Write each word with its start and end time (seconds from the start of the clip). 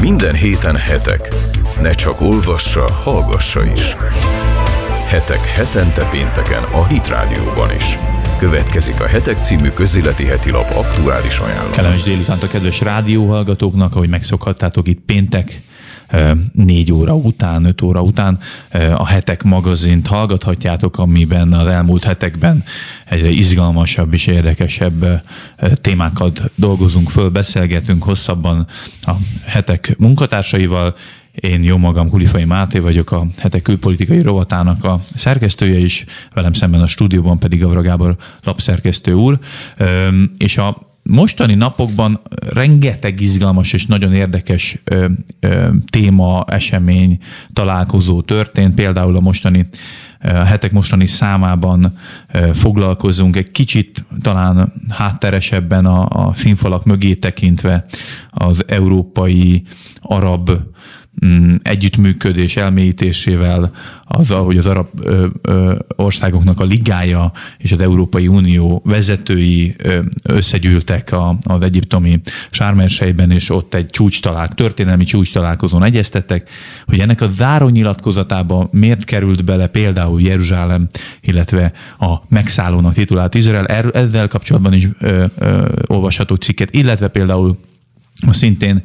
Minden 0.00 0.34
héten 0.34 0.76
hetek. 0.76 1.28
Ne 1.80 1.90
csak 1.90 2.20
olvassa, 2.20 2.92
hallgassa 2.92 3.64
is. 3.72 3.96
Hetek 5.08 5.46
hetente 5.46 6.08
pénteken 6.10 6.62
a 6.62 6.86
Hit 6.86 7.08
Rádióban 7.08 7.74
is. 7.76 7.98
Következik 8.38 9.00
a 9.00 9.06
Hetek 9.06 9.38
című 9.38 9.68
közéleti 9.68 10.24
heti 10.24 10.50
lap 10.50 10.74
aktuális 10.74 11.38
ajánlata. 11.38 11.70
Kellemes 11.70 12.02
délutánt 12.02 12.42
a 12.42 12.48
kedves 12.48 12.80
rádióhallgatóknak, 12.80 13.94
ahogy 13.96 14.08
megszokhattátok 14.08 14.88
itt 14.88 15.00
péntek, 15.06 15.60
négy 16.52 16.92
óra 16.92 17.14
után, 17.14 17.64
öt 17.64 17.82
óra 17.82 18.02
után 18.02 18.38
a 18.94 19.06
hetek 19.06 19.42
magazint 19.42 20.06
hallgathatjátok, 20.06 20.98
amiben 20.98 21.52
az 21.52 21.66
elmúlt 21.66 22.04
hetekben 22.04 22.64
egyre 23.08 23.28
izgalmasabb 23.28 24.12
és 24.14 24.26
érdekesebb 24.26 25.22
témákat 25.74 26.50
dolgozunk 26.54 27.10
föl, 27.10 27.28
beszélgetünk 27.28 28.02
hosszabban 28.02 28.66
a 29.02 29.12
hetek 29.44 29.94
munkatársaival, 29.98 30.94
én 31.34 31.62
jó 31.62 31.76
magam 31.76 32.08
Kulifai 32.08 32.44
Máté 32.44 32.78
vagyok, 32.78 33.10
a 33.12 33.24
hetek 33.38 33.62
külpolitikai 33.62 34.22
rovatának 34.22 34.84
a 34.84 35.00
szerkesztője 35.14 35.78
is, 35.78 36.04
velem 36.34 36.52
szemben 36.52 36.80
a 36.80 36.86
stúdióban 36.86 37.38
pedig 37.38 37.64
Avra 37.64 37.80
Gábor 37.80 38.16
lapszerkesztő 38.42 39.12
úr, 39.12 39.38
és 40.36 40.56
a 40.56 40.89
mostani 41.10 41.54
napokban 41.54 42.20
rengeteg 42.52 43.20
izgalmas 43.20 43.72
és 43.72 43.86
nagyon 43.86 44.12
érdekes 44.12 44.78
ö, 44.84 45.06
ö, 45.40 45.68
téma, 45.90 46.44
esemény, 46.48 47.18
találkozó 47.52 48.20
történt. 48.20 48.74
Például 48.74 49.16
a 49.16 49.20
mostani 49.20 49.66
a 50.22 50.28
hetek 50.28 50.72
mostani 50.72 51.06
számában 51.06 51.98
foglalkozunk 52.52 53.36
egy 53.36 53.50
kicsit 53.50 54.04
talán 54.22 54.72
hátteresebben 54.88 55.86
a, 55.86 56.26
a 56.26 56.34
színfalak 56.34 56.84
mögé 56.84 57.14
tekintve 57.14 57.84
az 58.30 58.64
európai 58.66 59.62
arab 60.00 60.50
együttműködés 61.62 62.56
elmélyítésével, 62.56 63.70
azzal, 64.04 64.44
hogy 64.44 64.58
az 64.58 64.66
arab 64.66 64.88
országoknak 65.96 66.60
a 66.60 66.64
ligája 66.64 67.32
és 67.58 67.72
az 67.72 67.80
Európai 67.80 68.28
Unió 68.28 68.82
vezetői 68.84 69.76
összegyűltek 70.22 71.14
az 71.42 71.62
egyiptomi 71.62 72.20
sármersejben, 72.50 73.30
és 73.30 73.50
ott 73.50 73.74
egy 73.74 73.86
csúcs 73.86 74.20
találk, 74.20 74.54
történelmi 74.54 75.04
csúcs 75.04 75.32
találkozón 75.32 75.84
egyeztettek, 75.84 76.50
hogy 76.86 77.00
ennek 77.00 77.20
a 77.20 77.28
záró 77.28 77.68
nyilatkozatába 77.68 78.68
miért 78.72 79.04
került 79.04 79.44
bele 79.44 79.66
például 79.66 80.20
Jeruzsálem, 80.20 80.86
illetve 81.20 81.72
a 81.98 82.16
megszállónak 82.28 82.94
titulált 82.94 83.34
Izrael. 83.34 83.66
Ezzel 83.92 84.28
kapcsolatban 84.28 84.72
is 84.72 84.88
olvasható 85.86 86.34
cikket, 86.34 86.74
illetve 86.74 87.08
például 87.08 87.58
a 88.26 88.32
szintén 88.32 88.82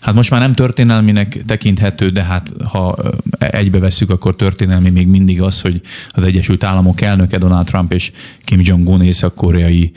Hát 0.00 0.14
most 0.14 0.30
már 0.30 0.40
nem 0.40 0.52
történelminek 0.52 1.44
tekinthető, 1.46 2.10
de 2.10 2.22
hát 2.22 2.52
ha 2.64 2.96
egybe 3.38 3.78
vesszük, 3.78 4.10
akkor 4.10 4.36
történelmi 4.36 4.90
még 4.90 5.06
mindig 5.06 5.42
az, 5.42 5.60
hogy 5.60 5.80
az 6.08 6.22
Egyesült 6.22 6.64
Államok 6.64 7.00
elnöke 7.00 7.38
Donald 7.38 7.66
Trump 7.66 7.92
és 7.92 8.12
Kim 8.44 8.60
Jong-un 8.62 9.02
észak-koreai 9.02 9.92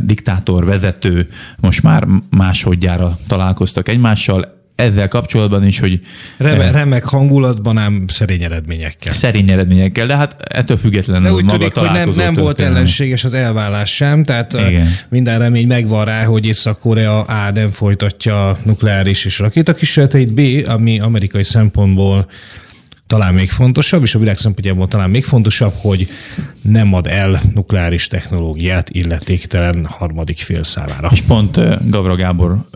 diktátor, 0.00 0.64
vezető 0.64 1.28
most 1.60 1.82
már 1.82 2.06
másodjára 2.30 3.18
találkoztak 3.26 3.88
egymással 3.88 4.57
ezzel 4.78 5.08
kapcsolatban 5.08 5.64
is, 5.64 5.78
hogy... 5.78 6.00
Reme, 6.36 6.64
eh, 6.64 6.72
remek 6.72 7.04
hangulatban, 7.04 7.78
ám 7.78 8.04
szerény 8.08 8.42
eredményekkel. 8.42 9.12
Szerény 9.12 9.50
eredményekkel, 9.50 10.06
de 10.06 10.16
hát 10.16 10.42
ettől 10.42 10.76
függetlenül 10.76 11.28
de 11.28 11.32
úgy 11.32 11.44
maga 11.44 11.58
tűnik, 11.58 11.74
hogy 11.74 11.90
nem, 11.90 12.12
nem 12.16 12.34
volt 12.34 12.60
ellenséges 12.60 13.24
az 13.24 13.34
elvállás 13.34 13.94
sem, 13.94 14.24
tehát 14.24 14.54
eh, 14.54 14.70
Igen. 14.70 14.88
minden 15.08 15.38
remény 15.38 15.66
megvan 15.66 16.04
rá, 16.04 16.24
hogy 16.24 16.46
Észak-Korea 16.46 17.20
A 17.20 17.50
nem 17.50 17.70
folytatja 17.70 18.58
nukleáris 18.62 19.24
és 19.24 19.38
rakétakísérleteit, 19.38 20.32
B, 20.34 20.68
ami 20.68 21.00
amerikai 21.00 21.44
szempontból 21.44 22.28
talán 23.08 23.34
még 23.34 23.50
fontosabb, 23.50 24.02
és 24.02 24.14
a 24.14 24.18
világ 24.18 24.38
szempontjából 24.38 24.88
talán 24.88 25.10
még 25.10 25.24
fontosabb, 25.24 25.72
hogy 25.76 26.08
nem 26.62 26.92
ad 26.92 27.06
el 27.06 27.40
nukleáris 27.54 28.06
technológiát 28.06 28.90
illetéktelen 28.90 29.86
harmadik 29.86 30.38
fél 30.38 30.64
számára. 30.64 31.08
És 31.12 31.20
pont 31.20 31.60
Gavra 31.90 32.14
Gábor 32.14 32.68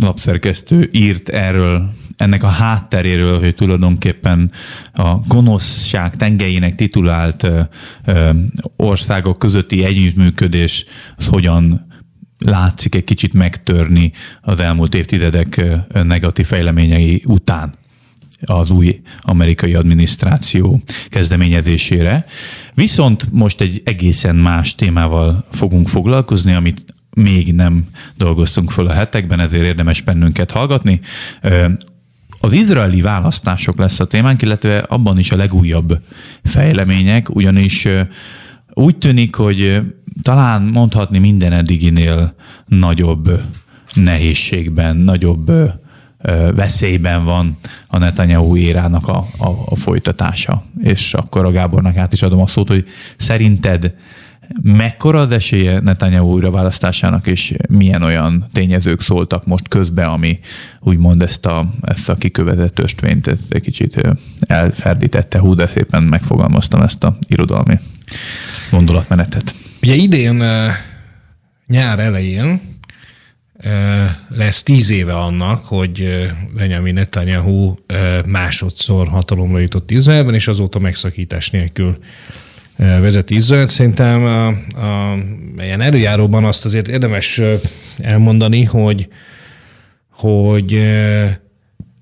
lapszerkesztő 0.00 0.88
írt 0.92 1.28
erről 1.28 1.90
ennek 2.16 2.42
a 2.42 2.48
hátteréről, 2.48 3.38
hogy 3.38 3.54
tulajdonképpen 3.54 4.50
a 4.92 5.14
gonoszság 5.28 6.16
tengelyének 6.16 6.74
titulált 6.74 7.46
országok 8.76 9.38
közötti 9.38 9.84
együttműködés 9.84 10.84
az 11.16 11.26
hogyan 11.26 11.86
látszik 12.38 12.94
egy 12.94 13.04
kicsit 13.04 13.34
megtörni 13.34 14.12
az 14.40 14.60
elmúlt 14.60 14.94
évtizedek 14.94 15.62
negatív 15.92 16.46
fejleményei 16.46 17.22
után 17.26 17.72
az 18.46 18.70
új 18.70 19.00
amerikai 19.20 19.74
adminisztráció 19.74 20.80
kezdeményezésére. 21.08 22.24
Viszont 22.74 23.32
most 23.32 23.60
egy 23.60 23.82
egészen 23.84 24.36
más 24.36 24.74
témával 24.74 25.44
fogunk 25.52 25.88
foglalkozni, 25.88 26.52
amit 26.52 26.84
még 27.16 27.54
nem 27.54 27.84
dolgoztunk 28.16 28.70
föl 28.70 28.86
a 28.86 28.92
hetekben, 28.92 29.40
ezért 29.40 29.64
érdemes 29.64 30.00
bennünket 30.00 30.50
hallgatni. 30.50 31.00
Az 32.40 32.52
izraeli 32.52 33.00
választások 33.00 33.78
lesz 33.78 34.00
a 34.00 34.06
témánk, 34.06 34.42
illetve 34.42 34.78
abban 34.78 35.18
is 35.18 35.32
a 35.32 35.36
legújabb 35.36 35.98
fejlemények, 36.44 37.34
ugyanis 37.34 37.88
úgy 38.74 38.96
tűnik, 38.96 39.34
hogy 39.34 39.82
talán 40.22 40.62
mondhatni 40.62 41.18
minden 41.18 41.52
eddiginél 41.52 42.34
nagyobb 42.66 43.42
nehézségben, 43.94 44.96
nagyobb 44.96 45.52
veszélyben 46.54 47.24
van 47.24 47.58
a 47.86 47.98
Netanyahu 47.98 48.56
érának 48.56 49.08
a, 49.08 49.26
a, 49.38 49.48
a 49.64 49.76
folytatása. 49.76 50.62
És 50.82 51.14
akkor 51.14 51.44
a 51.44 51.50
Gábornak 51.50 51.96
át 51.96 52.12
is 52.12 52.22
adom 52.22 52.40
a 52.40 52.46
szót, 52.46 52.68
hogy 52.68 52.84
szerinted 53.16 53.94
mekkora 54.62 55.20
az 55.20 55.30
esélye 55.30 55.80
Netanyahu 55.80 56.32
újraválasztásának, 56.32 57.26
és 57.26 57.54
milyen 57.68 58.02
olyan 58.02 58.46
tényezők 58.52 59.00
szóltak 59.00 59.46
most 59.46 59.68
közbe, 59.68 60.04
ami 60.04 60.38
úgymond 60.80 61.22
ezt 61.22 61.46
a, 61.46 61.70
ezt 61.82 62.08
a 62.08 62.14
kikövetett 62.14 62.78
östvényt 62.78 63.26
ezt 63.26 63.52
egy 63.52 63.62
kicsit 63.62 64.00
elferdítette. 64.40 65.38
Hú, 65.38 65.54
de 65.54 65.66
szépen 65.66 66.02
megfogalmaztam 66.02 66.80
ezt 66.80 67.04
a 67.04 67.14
irodalmi 67.28 67.76
gondolatmenetet. 68.70 69.54
Ugye 69.82 69.94
idén 69.94 70.44
nyár 71.66 71.98
elején 71.98 72.60
lesz 74.28 74.62
tíz 74.62 74.90
éve 74.90 75.18
annak, 75.18 75.64
hogy 75.64 76.08
Benjamin 76.54 76.94
Netanyahu 76.94 77.74
másodszor 78.26 79.08
hatalomra 79.08 79.58
jutott 79.58 79.90
Izraelben, 79.90 80.34
és 80.34 80.48
azóta 80.48 80.78
megszakítás 80.78 81.50
nélkül 81.50 81.98
vezet 82.76 83.30
Izrael. 83.30 83.66
Szerintem 83.66 84.24
a, 84.24 84.46
a, 84.46 85.18
ilyen 85.58 85.80
előjáróban 85.80 86.44
azt 86.44 86.64
azért 86.64 86.88
érdemes 86.88 87.40
elmondani, 87.98 88.64
hogy, 88.64 89.08
hogy 90.10 90.82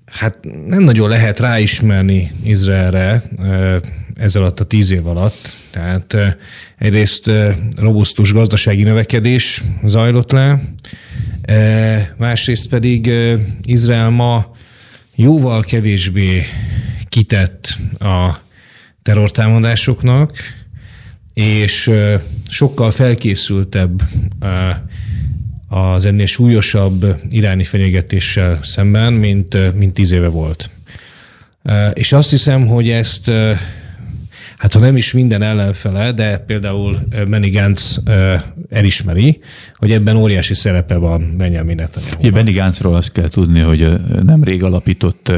hát 0.05 0.39
nem 0.65 0.83
nagyon 0.83 1.09
lehet 1.09 1.39
ráismerni 1.39 2.31
Izraelre 2.43 3.23
ez 4.19 4.35
alatt 4.35 4.59
a 4.59 4.63
tíz 4.63 4.91
év 4.91 5.07
alatt. 5.07 5.55
Tehát 5.69 6.15
egyrészt 6.77 7.31
robusztus 7.75 8.33
gazdasági 8.33 8.83
növekedés 8.83 9.63
zajlott 9.85 10.31
le, 10.31 10.61
másrészt 12.17 12.69
pedig 12.69 13.11
Izrael 13.63 14.09
ma 14.09 14.55
jóval 15.15 15.61
kevésbé 15.61 16.43
kitett 17.09 17.77
a 17.99 18.37
terrortámadásoknak, 19.01 20.37
és 21.33 21.91
sokkal 22.49 22.91
felkészültebb 22.91 24.01
az 25.67 26.05
ennél 26.05 26.25
súlyosabb 26.25 27.21
iráni 27.29 27.63
fenyegetéssel 27.63 28.59
szemben, 28.63 29.13
mint, 29.13 29.75
mint 29.75 29.93
tíz 29.93 30.11
éve 30.11 30.27
volt. 30.27 30.69
És 31.93 32.11
azt 32.11 32.29
hiszem, 32.29 32.67
hogy 32.67 32.89
ezt 32.89 33.31
hát 34.59 34.73
ha 34.73 34.79
nem 34.79 34.97
is 34.97 35.11
minden 35.11 35.41
ellenfele, 35.41 36.11
de 36.11 36.37
például 36.37 36.99
Benny 37.27 37.51
Gantz 37.51 38.01
elismeri, 38.69 39.39
hogy 39.75 39.91
ebben 39.91 40.15
óriási 40.15 40.53
szerepe 40.53 40.95
van 40.95 41.33
Benjamin 41.37 41.75
Netanyahu. 41.75 42.31
Benny 42.31 42.53
Gantzról 42.53 42.95
azt 42.95 43.11
kell 43.11 43.29
tudni, 43.29 43.59
hogy 43.59 43.91
nemrég 44.23 44.63
alapított 44.63 45.31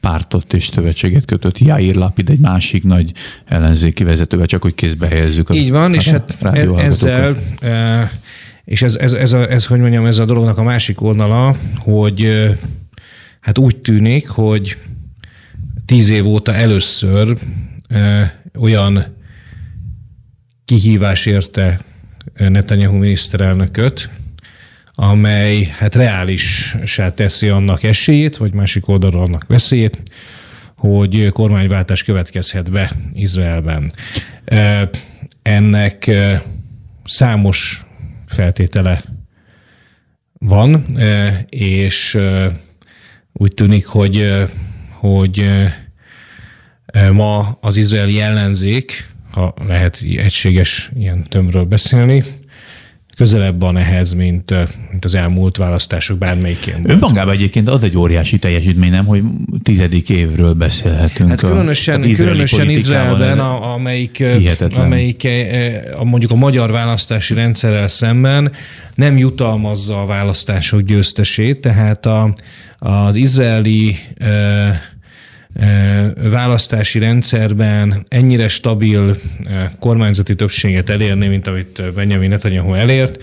pártot 0.00 0.52
és 0.52 0.64
szövetséget 0.64 1.24
kötött 1.24 1.58
Jair 1.58 1.94
Lapid 1.94 2.30
egy 2.30 2.38
másik 2.38 2.84
nagy 2.84 3.12
ellenzéki 3.44 4.04
vezetővel, 4.04 4.46
csak 4.46 4.62
hogy 4.62 4.74
kézbe 4.74 5.06
helyezzük. 5.06 5.48
Így 5.52 5.70
van, 5.70 5.92
a 5.92 5.94
és 5.94 6.08
hát 6.14 6.36
ezzel 6.76 7.36
és 8.64 8.82
ez, 8.82 8.96
ez, 8.96 9.12
ez, 9.12 9.32
a, 9.32 9.50
ez, 9.50 9.66
hogy 9.66 9.80
mondjam, 9.80 10.06
ez 10.06 10.18
a 10.18 10.24
dolognak 10.24 10.58
a 10.58 10.62
másik 10.62 11.00
oldala, 11.00 11.56
hogy 11.78 12.50
hát 13.40 13.58
úgy 13.58 13.76
tűnik, 13.76 14.28
hogy 14.28 14.76
tíz 15.86 16.08
év 16.08 16.26
óta 16.26 16.54
először 16.54 17.36
olyan 18.58 19.16
kihívás 20.64 21.26
érte 21.26 21.80
Netanyahu 22.34 22.96
miniszterelnököt, 22.96 24.10
amely 24.94 25.62
hát 25.62 25.94
reálissá 25.94 27.14
teszi 27.14 27.48
annak 27.48 27.82
esélyét, 27.82 28.36
vagy 28.36 28.54
másik 28.54 28.88
oldalról 28.88 29.22
annak 29.22 29.46
veszélyét, 29.46 30.02
hogy 30.76 31.28
kormányváltás 31.32 32.02
következhet 32.02 32.70
be 32.70 32.90
Izraelben. 33.14 33.92
Ennek 35.42 36.10
számos 37.04 37.86
feltétele 38.26 39.02
van, 40.32 40.98
és 41.48 42.18
úgy 43.32 43.54
tűnik, 43.54 43.86
hogy, 43.86 44.46
hogy 44.88 45.44
ma 47.12 47.58
az 47.60 47.76
izraeli 47.76 48.20
ellenzék, 48.20 49.12
ha 49.32 49.54
lehet 49.66 50.02
egységes 50.16 50.90
ilyen 50.94 51.22
tömről 51.28 51.64
beszélni, 51.64 52.24
közelebb 53.16 53.60
van 53.60 53.76
ehhez, 53.76 54.12
mint, 54.12 54.54
mint 54.90 55.04
az 55.04 55.14
elmúlt 55.14 55.56
választások 55.56 56.18
bármelyikén. 56.18 56.82
Önmagában 56.86 57.34
egyébként 57.34 57.68
az 57.68 57.84
egy 57.84 57.96
óriási 57.96 58.38
teljesítmény, 58.38 58.90
nem, 58.90 59.04
hogy 59.04 59.22
tizedik 59.62 60.10
évről 60.10 60.52
beszélhetünk. 60.52 61.28
Hát 61.28 61.38
különösen, 61.38 62.02
a, 62.02 62.14
különösen 62.14 62.70
Izraelben, 62.70 63.38
a, 63.38 63.72
amelyik, 63.72 64.24
amelyik 64.74 65.28
a, 65.96 66.04
mondjuk 66.04 66.30
a 66.30 66.34
magyar 66.34 66.70
választási 66.70 67.34
rendszerrel 67.34 67.88
szemben 67.88 68.52
nem 68.94 69.16
jutalmazza 69.16 70.00
a 70.00 70.06
választások 70.06 70.80
győztesét, 70.80 71.60
tehát 71.60 72.06
a, 72.06 72.34
az 72.78 73.16
izraeli 73.16 73.96
választási 76.30 76.98
rendszerben 76.98 78.06
ennyire 78.08 78.48
stabil 78.48 79.16
kormányzati 79.78 80.34
többséget 80.34 80.90
elérni, 80.90 81.26
mint 81.26 81.46
amit 81.46 81.92
Benjamin 81.94 82.28
Netanyahu 82.28 82.74
elért, 82.74 83.18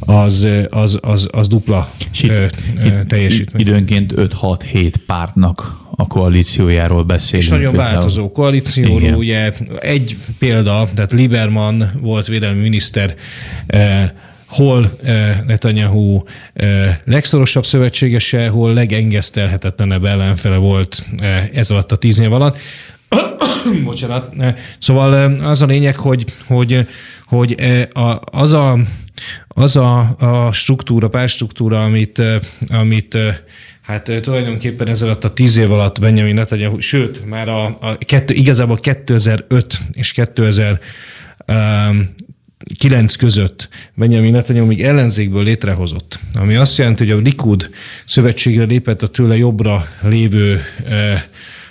az, 0.00 0.48
az, 0.70 0.98
az, 1.02 1.28
az 1.32 1.48
dupla 1.48 1.90
itt, 2.22 2.52
teljesítmény. 3.08 3.60
Időnként 3.60 4.12
5-6-7 4.16 4.92
pártnak 5.06 5.80
a 5.96 6.06
koalíciójáról 6.06 7.02
beszélünk. 7.02 7.44
És 7.44 7.50
nagyon 7.50 7.72
például. 7.72 7.92
változó 7.92 8.32
koalícióról, 8.32 9.00
Igen. 9.00 9.14
ugye 9.14 9.52
egy 9.80 10.16
példa, 10.38 10.88
tehát 10.94 11.12
Lieberman 11.12 11.90
volt 12.00 12.26
védelmi 12.26 12.60
miniszter, 12.60 13.14
hol 14.56 14.90
Netanyahu 15.46 16.22
legszorosabb 17.04 17.64
szövetségese, 17.64 18.48
hol 18.48 18.72
legengesztelhetetlenebb 18.72 20.04
ellenfele 20.04 20.56
volt 20.56 21.04
ez 21.52 21.70
alatt 21.70 21.92
a 21.92 21.96
tíz 21.96 22.18
év 22.18 22.32
alatt. 22.32 22.58
Bocsánat. 23.84 24.34
Szóval 24.78 25.40
az 25.40 25.62
a 25.62 25.66
lényeg, 25.66 25.96
hogy, 25.96 26.24
hogy, 26.46 26.86
hogy 27.26 27.56
az 28.24 28.52
a, 28.52 28.78
az 29.48 29.76
a, 29.76 30.16
a 30.18 30.52
struktúra, 30.52 31.08
párstruktúra, 31.08 31.84
amit, 31.84 32.22
amit 32.68 33.18
hát 33.82 34.12
tulajdonképpen 34.22 34.88
ez 34.88 35.02
alatt 35.02 35.24
a 35.24 35.32
tíz 35.32 35.56
év 35.56 35.72
alatt 35.72 36.00
Benjamin 36.00 36.34
Netanyahu, 36.34 36.80
sőt, 36.80 37.26
már 37.26 37.48
a, 37.48 37.64
a 37.64 37.98
kettő, 37.98 38.34
igazából 38.34 38.76
2005 38.76 39.78
és 39.92 40.12
2000 40.12 40.80
kilenc 42.74 43.14
között 43.14 43.68
Benjamin 43.94 44.32
Netanyahu 44.32 44.66
még 44.66 44.82
ellenzékből 44.82 45.42
létrehozott, 45.42 46.18
ami 46.34 46.54
azt 46.54 46.78
jelenti, 46.78 47.04
hogy 47.04 47.18
a 47.18 47.20
Likud 47.20 47.70
szövetségre 48.06 48.64
lépett 48.64 49.02
a 49.02 49.08
tőle 49.08 49.36
jobbra 49.36 49.86
lévő 50.02 50.60
eh, 50.88 51.22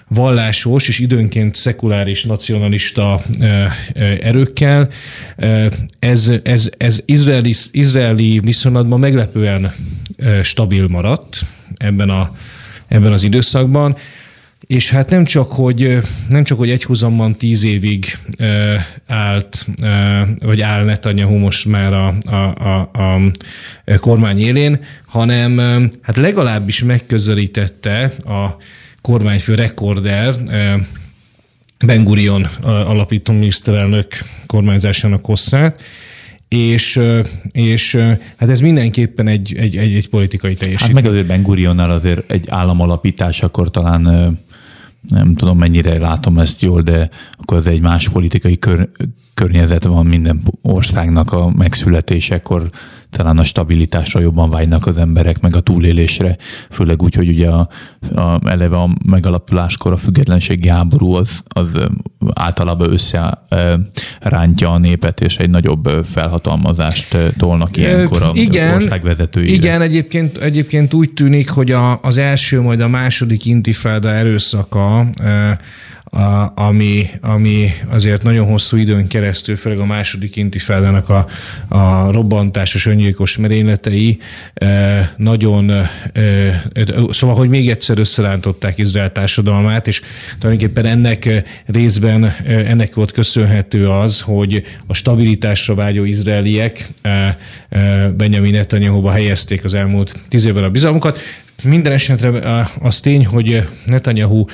vallásos 0.07 0.87
és 0.87 0.99
időnként 0.99 1.55
szekuláris 1.55 2.23
nacionalista 2.23 3.21
eh, 3.39 3.65
eh, 3.93 4.17
erőkkel. 4.21 4.89
Ez, 5.99 6.31
ez, 6.43 6.69
ez 6.77 7.01
izraeli, 7.05 7.53
izraeli 7.71 8.39
viszonylatban 8.43 8.99
meglepően 8.99 9.73
stabil 10.43 10.87
maradt 10.87 11.41
ebben, 11.77 12.09
a, 12.09 12.35
ebben 12.87 13.11
az 13.11 13.23
időszakban. 13.23 13.97
És 14.67 14.89
hát 14.89 15.09
nem 15.09 15.25
csak, 15.25 15.51
hogy, 15.51 15.97
nem 16.29 16.43
csak, 16.43 16.57
hogy 16.57 16.69
egyhuzamban 16.69 17.35
tíz 17.35 17.63
évig 17.63 18.17
állt, 19.07 19.67
vagy 20.39 20.61
áll 20.61 20.83
Netanyahu 20.83 21.37
most 21.37 21.65
már 21.65 21.93
a, 21.93 22.07
a, 22.25 22.89
a, 22.93 23.13
a 23.85 23.99
kormány 23.99 24.39
élén, 24.39 24.79
hanem 25.07 25.57
hát 26.01 26.17
legalábbis 26.17 26.83
megközelítette 26.83 28.03
a 28.25 28.55
kormányfő 29.01 29.55
rekorder, 29.55 30.35
Ben 31.85 32.03
Gurion 32.03 32.47
alapító 32.63 33.33
miniszterelnök 33.33 34.07
kormányzásának 34.45 35.25
hosszát, 35.25 35.81
és, 36.47 36.99
és 37.51 37.95
hát 38.35 38.49
ez 38.49 38.59
mindenképpen 38.59 39.27
egy, 39.27 39.55
egy, 39.57 39.77
egy, 39.77 39.95
egy 39.95 40.09
politikai 40.09 40.53
teljesítmény. 40.53 40.95
Hát 40.95 41.03
meg 41.03 41.11
azért 41.11 41.27
Ben 41.27 41.43
Gurionnál 41.43 41.91
azért 41.91 42.31
egy 42.31 42.45
államalapítás, 42.49 43.43
akkor 43.43 43.71
talán 43.71 44.37
nem 45.07 45.33
tudom 45.33 45.57
mennyire 45.57 45.99
látom 45.99 46.37
ezt 46.37 46.61
jól, 46.61 46.81
de 46.81 47.09
akkor 47.31 47.57
ez 47.57 47.67
egy 47.67 47.81
más 47.81 48.09
politikai 48.09 48.59
kör, 48.59 48.89
környezet 49.33 49.83
van 49.83 50.05
minden 50.05 50.41
országnak 50.61 51.31
a 51.31 51.49
megszületésekor, 51.49 52.69
talán 53.15 53.37
a 53.37 53.43
stabilitásra 53.43 54.19
jobban 54.19 54.49
vágynak 54.49 54.87
az 54.87 54.97
emberek, 54.97 55.39
meg 55.41 55.55
a 55.55 55.59
túlélésre, 55.59 56.37
főleg 56.69 57.01
úgy, 57.01 57.15
hogy 57.15 57.27
ugye 57.27 57.49
a, 57.49 57.67
a, 58.15 58.39
eleve 58.43 58.77
a 58.77 58.95
megalapuláskor 59.05 59.91
a 59.91 59.97
függetlenségi 59.97 60.69
háború 60.69 61.13
az, 61.13 61.43
az 61.47 61.69
általában 62.33 62.91
összerántja 62.91 64.69
a 64.71 64.77
népet, 64.77 65.21
és 65.21 65.37
egy 65.37 65.49
nagyobb 65.49 66.05
felhatalmazást 66.11 67.17
tolnak 67.37 67.77
ilyenkor 67.77 68.23
a 68.23 68.31
igen, 68.33 68.73
ország 68.73 69.03
vezetőire. 69.03 69.53
Igen, 69.53 69.81
egyébként, 69.81 70.37
egyébként 70.37 70.93
úgy 70.93 71.13
tűnik, 71.13 71.49
hogy 71.49 71.71
a, 71.71 71.99
az 72.01 72.17
első, 72.17 72.61
majd 72.61 72.79
a 72.79 72.87
második 72.87 73.45
intifáda 73.45 74.09
erőszaka 74.09 75.05
ami, 76.53 77.09
ami 77.21 77.71
azért 77.89 78.23
nagyon 78.23 78.47
hosszú 78.47 78.77
időn 78.77 79.07
keresztül, 79.07 79.55
főleg 79.55 79.79
a 79.79 79.85
második 79.85 80.35
intifádának 80.35 81.09
a, 81.09 81.27
a 81.67 82.11
robbantásos, 82.11 82.85
öngyilkos 82.85 83.37
merényletei 83.37 84.19
e, 84.53 85.13
nagyon, 85.17 85.69
e, 85.69 85.85
szóval, 87.09 87.35
hogy 87.35 87.49
még 87.49 87.69
egyszer 87.69 87.99
összerántották 87.99 88.77
Izrael 88.77 89.11
társadalmát, 89.11 89.87
és 89.87 90.01
tulajdonképpen 90.39 90.85
ennek 90.85 91.43
részben 91.65 92.35
ennek 92.45 92.93
volt 92.93 93.11
köszönhető 93.11 93.89
az, 93.89 94.21
hogy 94.21 94.63
a 94.87 94.93
stabilitásra 94.93 95.75
vágyó 95.75 96.03
izraeliek 96.03 96.89
e, 97.01 97.37
Benjamin 98.17 98.51
Netanyahu-ba 98.51 99.11
helyezték 99.11 99.63
az 99.63 99.73
elmúlt 99.73 100.15
tíz 100.29 100.45
évben 100.45 100.63
a 100.63 100.69
bizalmukat. 100.69 101.19
Minden 101.63 101.91
esetre 101.91 102.65
az 102.81 102.99
tény, 102.99 103.25
hogy 103.25 103.67
Netanyahu 103.85 104.45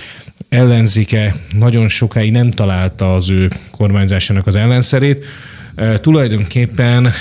ellenzéke 0.52 1.36
nagyon 1.58 1.88
sokáig 1.88 2.32
nem 2.32 2.52
találta 2.52 3.16
az 3.16 3.30
ő 3.30 3.50
kormányzásának 3.72 4.48
az 4.48 4.56
ellenszerét. 4.56 5.26
Tulajdonképpen 6.02 7.12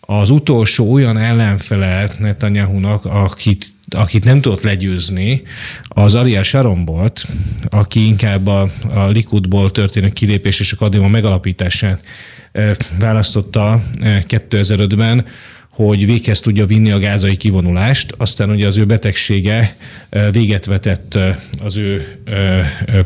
az 0.00 0.30
utolsó 0.30 0.92
olyan 0.92 1.18
ellenfele 1.18 2.08
Netanyahu-nak, 2.18 3.04
akit 3.04 3.72
akit 3.94 4.24
nem 4.24 4.40
tudott 4.40 4.62
legyőzni, 4.62 5.42
az 5.88 6.14
Ariel 6.14 6.42
Sharon 6.42 6.84
volt, 6.84 7.26
aki 7.68 8.06
inkább 8.06 8.46
a, 8.46 8.70
a 8.94 9.06
Likudból 9.06 9.70
történő 9.70 10.08
kilépés 10.08 10.60
és 10.60 10.72
a 10.72 10.76
Kadima 10.76 11.08
megalapítását 11.08 12.04
választotta 12.98 13.82
2005-ben, 14.00 15.26
hogy 15.74 16.06
véghez 16.06 16.40
tudja 16.40 16.66
vinni 16.66 16.90
a 16.90 16.98
gázai 16.98 17.36
kivonulást. 17.36 18.14
Aztán 18.16 18.50
ugye 18.50 18.66
az 18.66 18.78
ő 18.78 18.84
betegsége 18.84 19.76
véget 20.30 20.64
vetett 20.64 21.18
az 21.58 21.76
ő 21.76 22.18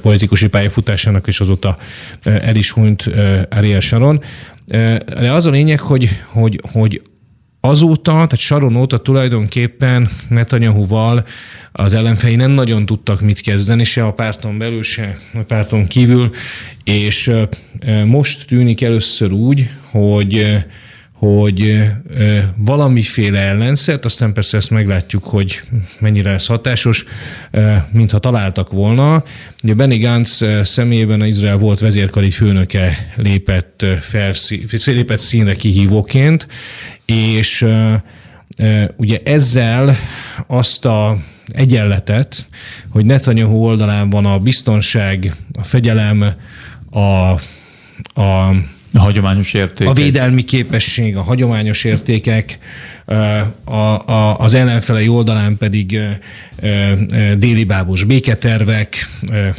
politikusi 0.03 0.49
pályafutásának, 0.49 1.27
és 1.27 1.41
azóta 1.41 1.77
el 2.23 2.57
is 2.57 2.71
hunyt 2.71 3.11
Ariel 3.51 3.81
Sharon. 3.81 4.23
De 4.67 5.33
az 5.33 5.47
a 5.47 5.51
lényeg, 5.51 5.81
hogy, 5.81 6.09
hogy, 6.25 6.61
hogy 6.73 7.03
azóta, 7.61 8.13
tehát 8.13 8.39
Sharon 8.39 8.77
óta 8.77 8.99
tulajdonképpen 8.99 10.09
Netanyahu-val 10.29 11.27
az 11.73 11.95
ellenfei 11.95 12.37
nem 12.37 12.51
nagyon 12.51 12.87
tudtak 12.87 13.21
mit 13.21 13.41
kezdeni, 13.41 13.85
se 13.85 14.05
a 14.05 14.13
párton 14.13 14.59
belül, 14.59 14.83
se 14.83 15.19
a 15.35 15.39
párton 15.39 15.87
kívül, 15.87 16.31
és 16.85 17.33
most 18.05 18.47
tűnik 18.47 18.83
először 18.83 19.33
úgy, 19.33 19.71
hogy 19.91 20.57
hogy 21.19 21.85
valamiféle 22.57 23.39
ellenszert, 23.39 24.05
aztán 24.05 24.33
persze 24.33 24.57
ezt 24.57 24.71
meglátjuk, 24.71 25.25
hogy 25.25 25.61
mennyire 26.01 26.31
ez 26.31 26.47
hatásos, 26.47 27.05
mintha 27.91 28.19
találtak 28.19 28.73
volna. 28.73 29.23
Ugye 29.63 29.75
Benny 29.75 30.01
Gantz 30.01 30.45
személyében 30.63 31.21
az 31.21 31.27
Izrael 31.27 31.57
volt 31.57 31.81
vezérkari 31.81 32.31
főnöke 32.31 33.13
lépett, 33.17 33.85
felszí, 34.01 34.67
lépett 34.85 35.21
színre 35.21 35.55
kihívóként, 35.55 36.47
és 37.05 37.67
ugye 38.97 39.21
ezzel 39.25 39.97
azt 40.47 40.85
a 40.85 41.19
egyenletet, 41.47 42.49
hogy 42.89 43.05
Netanyahu 43.05 43.57
oldalán 43.57 44.11
van 44.11 44.27
a 44.27 44.39
biztonság, 44.39 45.35
a 45.53 45.63
fegyelem, 45.63 46.35
a, 46.91 47.01
a 48.21 48.55
A 48.97 49.00
hagyományos 49.00 49.53
értékek. 49.53 49.93
A 49.93 49.93
védelmi 49.93 50.45
képesség, 50.45 51.17
a 51.17 51.23
hagyományos 51.23 51.85
értékek, 51.85 52.59
a, 53.65 53.75
a, 53.75 54.38
az 54.38 54.55
ellenfelei 54.55 55.09
oldalán 55.09 55.57
pedig 55.57 55.99
déli 57.38 57.65
bábos 57.65 58.05
béketervek, 58.05 59.09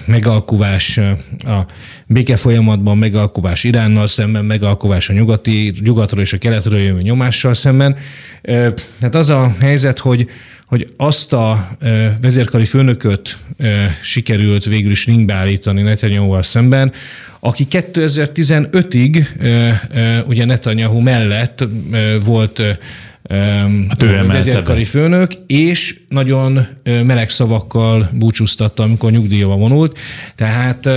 megalkuvás 0.05 0.97
a 1.45 1.65
béke 2.05 2.37
folyamatban, 2.37 2.97
megalkuvás 2.97 3.63
Iránnal 3.63 4.07
szemben, 4.07 4.45
megalkuvás 4.45 5.09
a 5.09 5.13
nyugati, 5.13 5.73
nyugatról 5.83 6.21
és 6.21 6.33
a 6.33 6.37
keletről 6.37 6.79
jövő 6.79 7.01
nyomással 7.01 7.53
szemben. 7.53 7.95
Tehát 8.99 9.15
az 9.15 9.29
a 9.29 9.55
helyzet, 9.59 9.99
hogy 9.99 10.29
hogy 10.67 10.93
azt 10.97 11.33
a 11.33 11.69
vezérkari 12.21 12.65
főnököt 12.65 13.37
sikerült 14.01 14.65
végül 14.65 14.91
is 14.91 15.05
ringbe 15.05 15.33
állítani 15.33 15.81
Netanyahu-val 15.81 16.43
szemben, 16.43 16.91
aki 17.39 17.67
2015-ig 17.71 19.25
ugye 20.27 20.45
Netanyahu 20.45 20.99
mellett 20.99 21.65
volt 22.25 22.61
hát 23.89 24.25
vezérkari 24.25 24.83
főnök, 24.83 25.31
és 25.47 25.99
nagyon 26.09 26.67
meleg 26.83 27.29
szavakkal 27.29 28.09
búcsúztatta, 28.13 28.83
amikor 28.83 29.11
nyugdíjba 29.11 29.55
vonult. 29.55 29.97
Tehát 30.35 30.89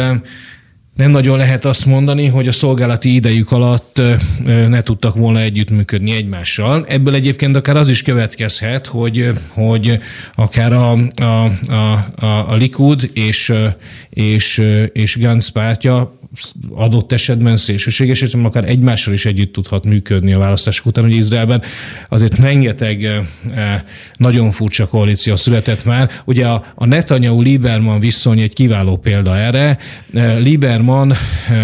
nem 1.01 1.11
nagyon 1.11 1.37
lehet 1.37 1.65
azt 1.65 1.87
mondani, 1.87 2.27
hogy 2.27 2.49
a 2.49 2.53
szolgálati 2.53 3.15
idejük 3.15 3.53
alatt 3.53 4.03
ne 4.45 4.83
tudtak 4.83 5.15
volna 5.15 5.41
együttműködni 5.41 6.11
egymással. 6.13 6.85
Ebből 6.89 7.15
egyébként 7.15 7.57
akár 7.57 7.77
az 7.77 7.89
is 7.89 8.03
következhet, 8.03 8.87
hogy, 8.87 9.31
hogy 9.49 9.99
akár 10.35 10.73
a, 10.73 10.93
a, 11.17 11.45
a, 12.25 12.51
a 12.51 12.55
Likud 12.55 13.11
és, 13.13 13.53
és, 14.11 14.63
és 14.93 15.19
Gantz 15.19 15.49
pártja 15.49 16.19
adott 16.75 17.13
esetben 17.13 17.57
szélsőséges, 17.57 18.21
és 18.21 18.35
akár 18.43 18.69
egymással 18.69 19.15
is 19.15 19.27
együtt 19.27 19.53
tudhat 19.53 19.85
működni 19.85 20.33
a 20.33 20.39
választások 20.39 20.87
után, 20.87 21.05
hogy 21.05 21.15
Izraelben 21.15 21.63
azért 22.09 22.39
rengeteg 22.39 23.23
nagyon 24.15 24.51
furcsa 24.51 24.87
koalíció 24.87 25.37
született 25.37 25.85
már. 25.85 26.11
Ugye 26.25 26.47
a, 26.47 26.65
a 26.75 26.87
Netanyahu-Lieberman 26.87 28.01
viszony 28.01 28.41
egy 28.41 28.53
kiváló 28.53 28.97
példa 28.97 29.37
erre. 29.37 29.79
Lieberman 30.39 31.11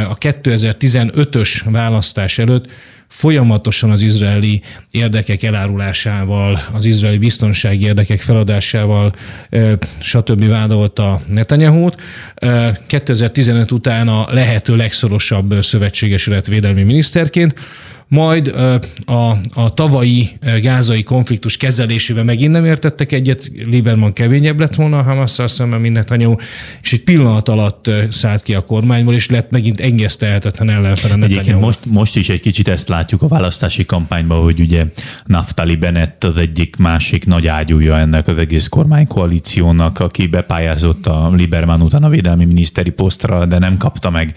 a 0.09 0.19
2015-ös 0.19 1.61
választás 1.65 2.39
előtt 2.39 2.69
folyamatosan 3.09 3.91
az 3.91 4.03
izraeli 4.03 4.63
érdekek 4.91 5.43
elárulásával, 5.43 6.61
az 6.73 6.85
izraeli 6.85 7.19
biztonsági 7.19 7.85
érdekek 7.85 8.21
feladásával, 8.21 9.15
stb. 9.99 10.49
vádolta 10.49 11.21
Netanyahu-t. 11.27 11.97
2015 12.87 13.71
után 13.71 14.09
a 14.09 14.27
lehető 14.31 14.77
legszorosabb 14.77 15.55
szövetséges 15.63 16.27
lett 16.27 16.47
védelmi 16.47 16.83
miniszterként 16.83 17.55
majd 18.09 18.55
a, 19.07 19.31
a 19.55 19.75
tavalyi 19.75 20.39
gázai 20.63 21.03
konfliktus 21.03 21.57
kezelésében 21.57 22.25
megint 22.25 22.53
nem 22.53 22.65
értettek 22.65 23.13
egyet, 23.13 23.51
Lieberman 23.67 24.13
keményebb 24.13 24.61
lett 24.61 24.75
volna 24.75 24.99
a 24.99 25.03
Hamasszal 25.03 25.49
szemben, 25.49 25.81
mint 25.81 25.95
Netanyahu, 25.95 26.35
és 26.83 26.93
egy 26.93 27.03
pillanat 27.03 27.49
alatt 27.49 27.91
szállt 28.11 28.43
ki 28.43 28.55
a 28.55 28.61
kormányból, 28.61 29.15
és 29.15 29.31
lett 29.31 29.51
megint 29.51 29.81
engesztelhetetlen 29.81 30.71
ellenfele 30.71 31.17
Netanyahu. 31.17 31.61
Most, 31.61 31.79
most 31.85 32.17
is 32.17 32.29
egy 32.29 32.41
kicsit 32.41 32.69
ezt 32.69 32.89
látjuk 32.89 33.23
a 33.23 33.29
választási 33.29 33.85
kampányban, 33.85 34.43
hogy 34.43 34.61
ugye 34.61 34.85
Naftali 35.25 35.77
Bennett 35.77 36.25
az 36.25 36.37
egyik 36.37 36.77
másik 36.77 37.27
nagy 37.27 37.47
ágyúja 37.47 37.99
ennek 37.99 38.29
az 38.29 38.39
egész 38.39 38.69
kormánykoalíciónak, 38.69 39.99
aki 39.99 40.27
bepályázott 40.27 41.07
a 41.07 41.33
Lieberman 41.37 41.83
után 41.83 42.03
a 42.03 42.09
védelmi 42.09 42.45
miniszteri 42.45 42.91
posztra, 42.91 43.47
de 43.47 43.59
nem 43.59 43.77
kapta 43.77 44.11
meg 44.11 44.35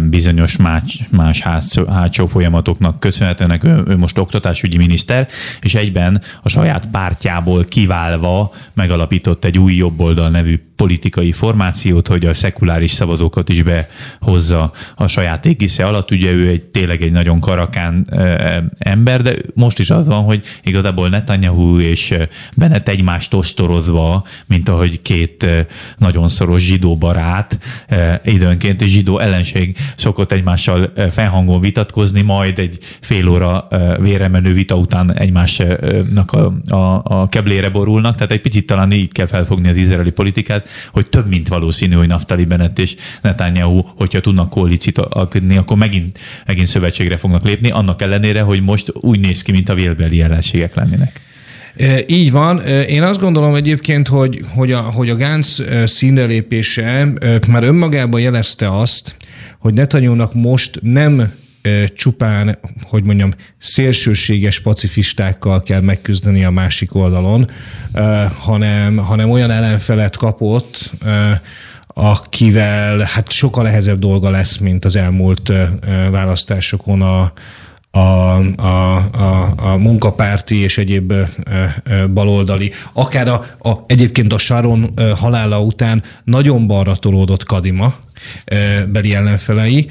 bizonyos 0.00 0.56
más, 0.56 1.00
más 1.10 1.40
ház, 1.40 1.80
hátsó 1.88 2.26
folyamatok 2.26 2.80
dolgoknak 2.82 3.00
köszönhetően 3.00 3.60
ő, 3.64 3.92
ő 3.92 3.96
most 3.96 4.18
oktatásügyi 4.18 4.76
miniszter, 4.76 5.28
és 5.60 5.74
egyben 5.74 6.22
a 6.42 6.48
saját 6.48 6.86
pártjából 6.90 7.64
kiválva 7.64 8.52
megalapított 8.74 9.44
egy 9.44 9.58
új 9.58 9.74
jobboldal 9.74 10.30
nevű 10.30 10.60
politikai 10.82 11.32
formációt, 11.32 12.08
hogy 12.08 12.26
a 12.26 12.34
szekuláris 12.34 12.90
szavazókat 12.90 13.48
is 13.48 13.62
behozza 13.62 14.72
a 14.94 15.06
saját 15.06 15.46
égisze 15.46 15.84
alatt. 15.84 16.10
Ugye 16.10 16.30
ő 16.30 16.48
egy 16.48 16.68
tényleg 16.68 17.02
egy 17.02 17.12
nagyon 17.12 17.40
karakán 17.40 18.06
ember, 18.78 19.22
de 19.22 19.34
most 19.54 19.78
is 19.78 19.90
az 19.90 20.06
van, 20.06 20.24
hogy 20.24 20.44
igazából 20.62 21.08
Netanyahu 21.08 21.80
és 21.80 22.14
Bennett 22.56 22.88
egymást 22.88 23.34
ostorozva, 23.34 24.24
mint 24.46 24.68
ahogy 24.68 25.02
két 25.02 25.46
nagyon 25.96 26.28
szoros 26.28 26.62
zsidó 26.62 26.96
barát, 26.96 27.58
időnként 28.24 28.82
és 28.82 28.90
zsidó 28.90 29.18
ellenség 29.18 29.76
szokott 29.96 30.32
egymással 30.32 30.92
felhangon 31.10 31.60
vitatkozni, 31.60 32.20
majd 32.20 32.58
egy 32.58 32.78
fél 33.00 33.28
óra 33.28 33.68
véremenő 34.00 34.52
vita 34.52 34.74
után 34.74 35.14
egymásnak 35.14 36.32
a, 36.32 36.74
a, 36.74 37.02
a 37.04 37.28
keblére 37.28 37.68
borulnak, 37.68 38.14
tehát 38.14 38.32
egy 38.32 38.40
picit 38.40 38.66
talán 38.66 38.92
így 38.92 39.12
kell 39.12 39.26
felfogni 39.26 39.68
az 39.68 39.76
izraeli 39.76 40.10
politikát, 40.10 40.68
hogy 40.92 41.08
több 41.08 41.28
mint 41.28 41.48
valószínű, 41.48 41.94
hogy 41.94 42.08
Naftali 42.08 42.44
Bennett 42.44 42.78
és 42.78 42.94
Netanyahu, 43.22 43.82
hogyha 43.96 44.20
tudnak 44.20 44.50
koalíciót 44.50 44.98
alkotni, 44.98 45.56
akkor 45.56 45.76
megint, 45.76 46.18
megint 46.46 46.66
szövetségre 46.66 47.16
fognak 47.16 47.44
lépni, 47.44 47.70
annak 47.70 48.02
ellenére, 48.02 48.42
hogy 48.42 48.62
most 48.62 48.92
úgy 48.94 49.20
néz 49.20 49.42
ki, 49.42 49.52
mint 49.52 49.68
a 49.68 49.74
vélbeli 49.74 50.22
ellenségek 50.22 50.74
lennének. 50.74 51.20
Így 52.06 52.30
van. 52.30 52.60
Én 52.88 53.02
azt 53.02 53.20
gondolom 53.20 53.54
egyébként, 53.54 54.08
hogy, 54.08 54.40
hogy 54.54 54.72
a, 54.72 54.80
hogy 54.80 55.10
a 55.10 55.16
Gánc 55.16 55.56
színrelépése 55.84 57.12
már 57.48 57.62
önmagában 57.62 58.20
jelezte 58.20 58.78
azt, 58.78 59.16
hogy 59.58 59.74
Netanyahu-nak 59.74 60.34
most 60.34 60.78
nem 60.82 61.32
csupán, 61.94 62.58
hogy 62.82 63.04
mondjam, 63.04 63.30
szélsőséges 63.58 64.60
pacifistákkal 64.60 65.62
kell 65.62 65.80
megküzdeni 65.80 66.44
a 66.44 66.50
másik 66.50 66.94
oldalon, 66.94 67.50
hanem, 68.38 68.96
hanem 68.96 69.30
olyan 69.30 69.50
ellenfelet 69.50 70.16
kapott, 70.16 70.90
akivel 71.86 72.98
hát 72.98 73.30
sokkal 73.30 73.64
nehezebb 73.64 73.98
dolga 73.98 74.30
lesz, 74.30 74.56
mint 74.56 74.84
az 74.84 74.96
elmúlt 74.96 75.52
választásokon 76.10 77.02
a, 77.02 77.32
a, 77.90 77.98
a, 78.56 78.96
a, 78.96 79.52
a 79.56 79.76
munkapárti 79.76 80.56
és 80.56 80.78
egyéb 80.78 81.12
baloldali, 82.12 82.72
akár 82.92 83.28
a, 83.28 83.44
a, 83.58 83.70
egyébként 83.86 84.32
a 84.32 84.38
Sharon 84.38 84.94
halála 85.16 85.62
után 85.62 86.02
nagyon 86.24 86.66
balra 86.66 86.96
tolódott 86.96 87.44
Kadima 87.44 87.94
beli 88.88 89.14
ellenfelei. 89.14 89.90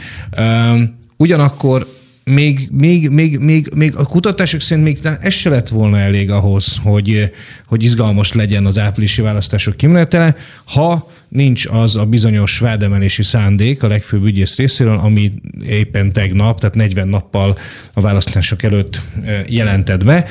Ugyanakkor 1.21 1.87
még, 2.23 2.67
még, 2.71 3.09
még, 3.09 3.39
még, 3.39 3.67
még 3.75 3.95
a 3.95 4.05
kutatások 4.05 4.61
szerint 4.61 4.85
még 4.87 5.17
ez 5.19 5.33
se 5.33 5.49
lett 5.49 5.67
volna 5.67 5.99
elég 5.99 6.31
ahhoz, 6.31 6.75
hogy, 6.83 7.31
hogy 7.67 7.83
izgalmas 7.83 8.33
legyen 8.33 8.65
az 8.65 8.79
áprilisi 8.79 9.21
választások 9.21 9.77
kimenetele, 9.77 10.35
ha 10.65 11.11
nincs 11.29 11.65
az 11.65 11.95
a 11.95 12.05
bizonyos 12.05 12.59
vádemelési 12.59 13.23
szándék 13.23 13.83
a 13.83 13.87
legfőbb 13.87 14.23
ügyész 14.23 14.57
részéről, 14.57 14.97
ami 14.97 15.33
éppen 15.67 16.11
tegnap, 16.11 16.59
tehát 16.59 16.75
40 16.75 17.07
nappal 17.07 17.57
a 17.93 18.01
választások 18.01 18.63
előtt 18.63 19.01
jelentett 19.47 20.05
be. 20.05 20.27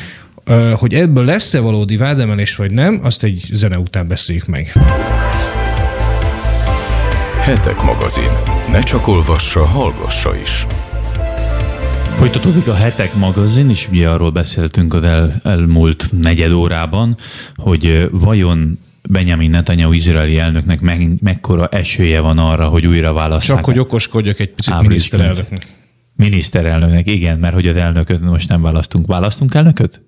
Hogy 0.75 0.95
ebből 0.95 1.25
lesz-e 1.25 1.61
valódi 1.61 1.97
vádemelés 1.97 2.57
vagy 2.57 2.71
nem, 2.71 2.99
azt 3.03 3.25
egy 3.25 3.45
zene 3.53 3.79
után 3.79 4.09
beszéljük 4.09 4.47
meg. 4.47 4.73
Hetek 7.41 7.83
magazin. 7.83 8.31
Ne 8.71 8.81
csak 8.81 9.09
olvassa, 9.09 9.65
hallgassa 9.65 10.37
is. 10.37 10.67
Folytatódik 12.17 12.69
a 12.69 12.75
Hetek 12.75 13.15
magazin, 13.15 13.71
és 13.71 13.89
ugye 13.91 14.09
arról 14.09 14.31
beszéltünk 14.31 14.95
az 14.95 15.03
el, 15.03 15.41
elmúlt 15.45 16.09
negyed 16.23 16.53
órában, 16.53 17.17
hogy 17.55 18.09
vajon 18.13 18.79
Benjamin 19.09 19.51
Netanyahu 19.51 19.93
izraeli 19.93 20.39
elnöknek 20.39 20.81
meg, 20.81 21.09
mekkora 21.23 21.67
esélye 21.67 22.21
van 22.21 22.39
arra, 22.39 22.69
hogy 22.69 22.87
újra 22.87 23.13
válasszák. 23.13 23.57
Csak 23.57 23.65
hogy 23.65 23.79
okoskodjak 23.79 24.41
egy 24.41 24.51
picit 24.51 24.81
miniszterelnöknek. 24.81 25.67
Miniszterelnöknek, 26.17 27.07
igen, 27.07 27.39
mert 27.39 27.55
hogy 27.55 27.69
az 27.69 27.77
elnököt 27.77 28.21
most 28.21 28.49
nem 28.49 28.63
választunk. 28.63 29.07
Választunk 29.07 29.55
elnököt? 29.55 30.03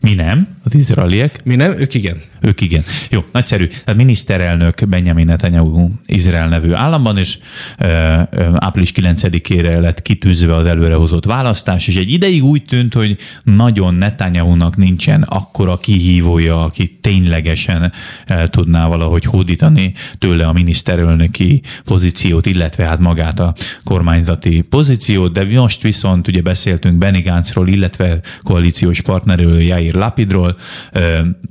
Mi 0.00 0.14
nem, 0.14 0.48
az 0.64 0.74
izraeliek. 0.74 1.40
Mi 1.44 1.56
nem, 1.56 1.78
ők 1.78 1.94
igen. 1.94 2.20
Ők 2.40 2.60
igen. 2.60 2.82
Jó, 3.10 3.24
nagyszerű. 3.32 3.66
Tehát 3.66 3.96
miniszterelnök 3.96 4.88
Benjamin 4.88 5.26
Netanyahu 5.26 5.90
Izrael 6.06 6.48
nevű 6.48 6.72
államban, 6.72 7.18
és 7.18 7.38
ö, 7.78 7.86
ö, 8.30 8.48
április 8.54 8.92
9-ére 8.94 9.80
lett 9.80 10.02
kitűzve 10.02 10.54
az 10.54 10.66
előrehozott 10.66 11.24
választás, 11.24 11.88
és 11.88 11.96
egy 11.96 12.10
ideig 12.10 12.44
úgy 12.44 12.62
tűnt, 12.62 12.94
hogy 12.94 13.16
nagyon 13.42 13.94
Netanyahu-nak 13.94 14.76
nincsen 14.76 15.22
akkora 15.22 15.76
kihívója, 15.76 16.62
aki 16.62 16.98
ténylegesen 17.00 17.92
el 18.26 18.48
tudná 18.48 18.86
valahogy 18.86 19.24
hódítani 19.24 19.92
tőle 20.18 20.46
a 20.46 20.52
miniszterelnöki 20.52 21.62
pozíciót, 21.84 22.46
illetve 22.46 22.86
hát 22.86 22.98
magát 22.98 23.40
a 23.40 23.54
kormányzati 23.84 24.60
pozíciót, 24.60 25.32
de 25.32 25.44
most 25.44 25.82
viszont 25.82 26.28
ugye 26.28 26.40
beszéltünk 26.40 26.98
Benny 26.98 27.22
Gáncról, 27.22 27.68
illetve 27.68 28.20
koalíciós 28.42 29.00
partnerről 29.00 29.60
Jair 29.60 29.87
Lapidról, 29.90 30.56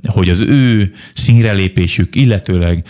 hogy 0.06 0.28
az 0.28 0.40
ő 0.40 0.92
színrelépésük, 1.14 2.14
illetőleg 2.14 2.84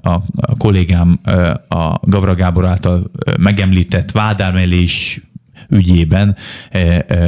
a, 0.00 0.10
a 0.36 0.56
kollégám 0.58 1.20
a 1.68 1.94
Gavra 2.02 2.34
Gábor 2.34 2.66
által 2.66 3.10
megemlített 3.38 4.10
vádámelés 4.10 5.20
ügyében 5.68 6.36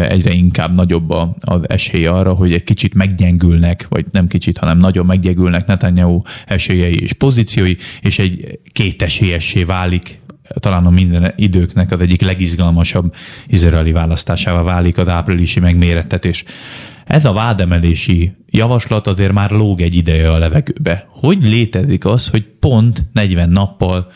egyre 0.08 0.32
inkább 0.32 0.74
nagyobb 0.74 1.10
az 1.40 1.68
esély 1.68 2.06
arra, 2.06 2.32
hogy 2.32 2.52
egy 2.52 2.64
kicsit 2.64 2.94
meggyengülnek, 2.94 3.86
vagy 3.88 4.06
nem 4.12 4.26
kicsit, 4.26 4.58
hanem 4.58 4.78
nagyon 4.78 5.06
meggyengülnek 5.06 5.66
Netanyahu 5.66 6.22
esélyei 6.46 7.00
és 7.00 7.12
pozíciói, 7.12 7.76
és 8.00 8.18
egy 8.18 8.58
kétesélyessé 8.72 9.62
válik 9.62 10.20
talán 10.54 10.86
a 10.86 10.90
minden 10.90 11.32
időknek 11.36 11.90
az 11.90 12.00
egyik 12.00 12.20
legizgalmasabb 12.20 13.14
izraeli 13.46 13.92
választásával 13.92 14.64
válik 14.64 14.98
az 14.98 15.08
áprilisi 15.08 15.60
megmérettetés. 15.60 16.44
Ez 17.08 17.24
a 17.24 17.32
vádemelési 17.32 18.32
javaslat 18.46 19.06
azért 19.06 19.32
már 19.32 19.50
lóg 19.50 19.80
egy 19.80 19.94
ideje 19.94 20.30
a 20.30 20.38
levegőbe. 20.38 21.06
Hogy 21.08 21.44
létezik 21.44 22.04
az, 22.04 22.28
hogy 22.28 22.44
pont 22.58 23.04
40 23.12 23.50
nappal 23.50 24.06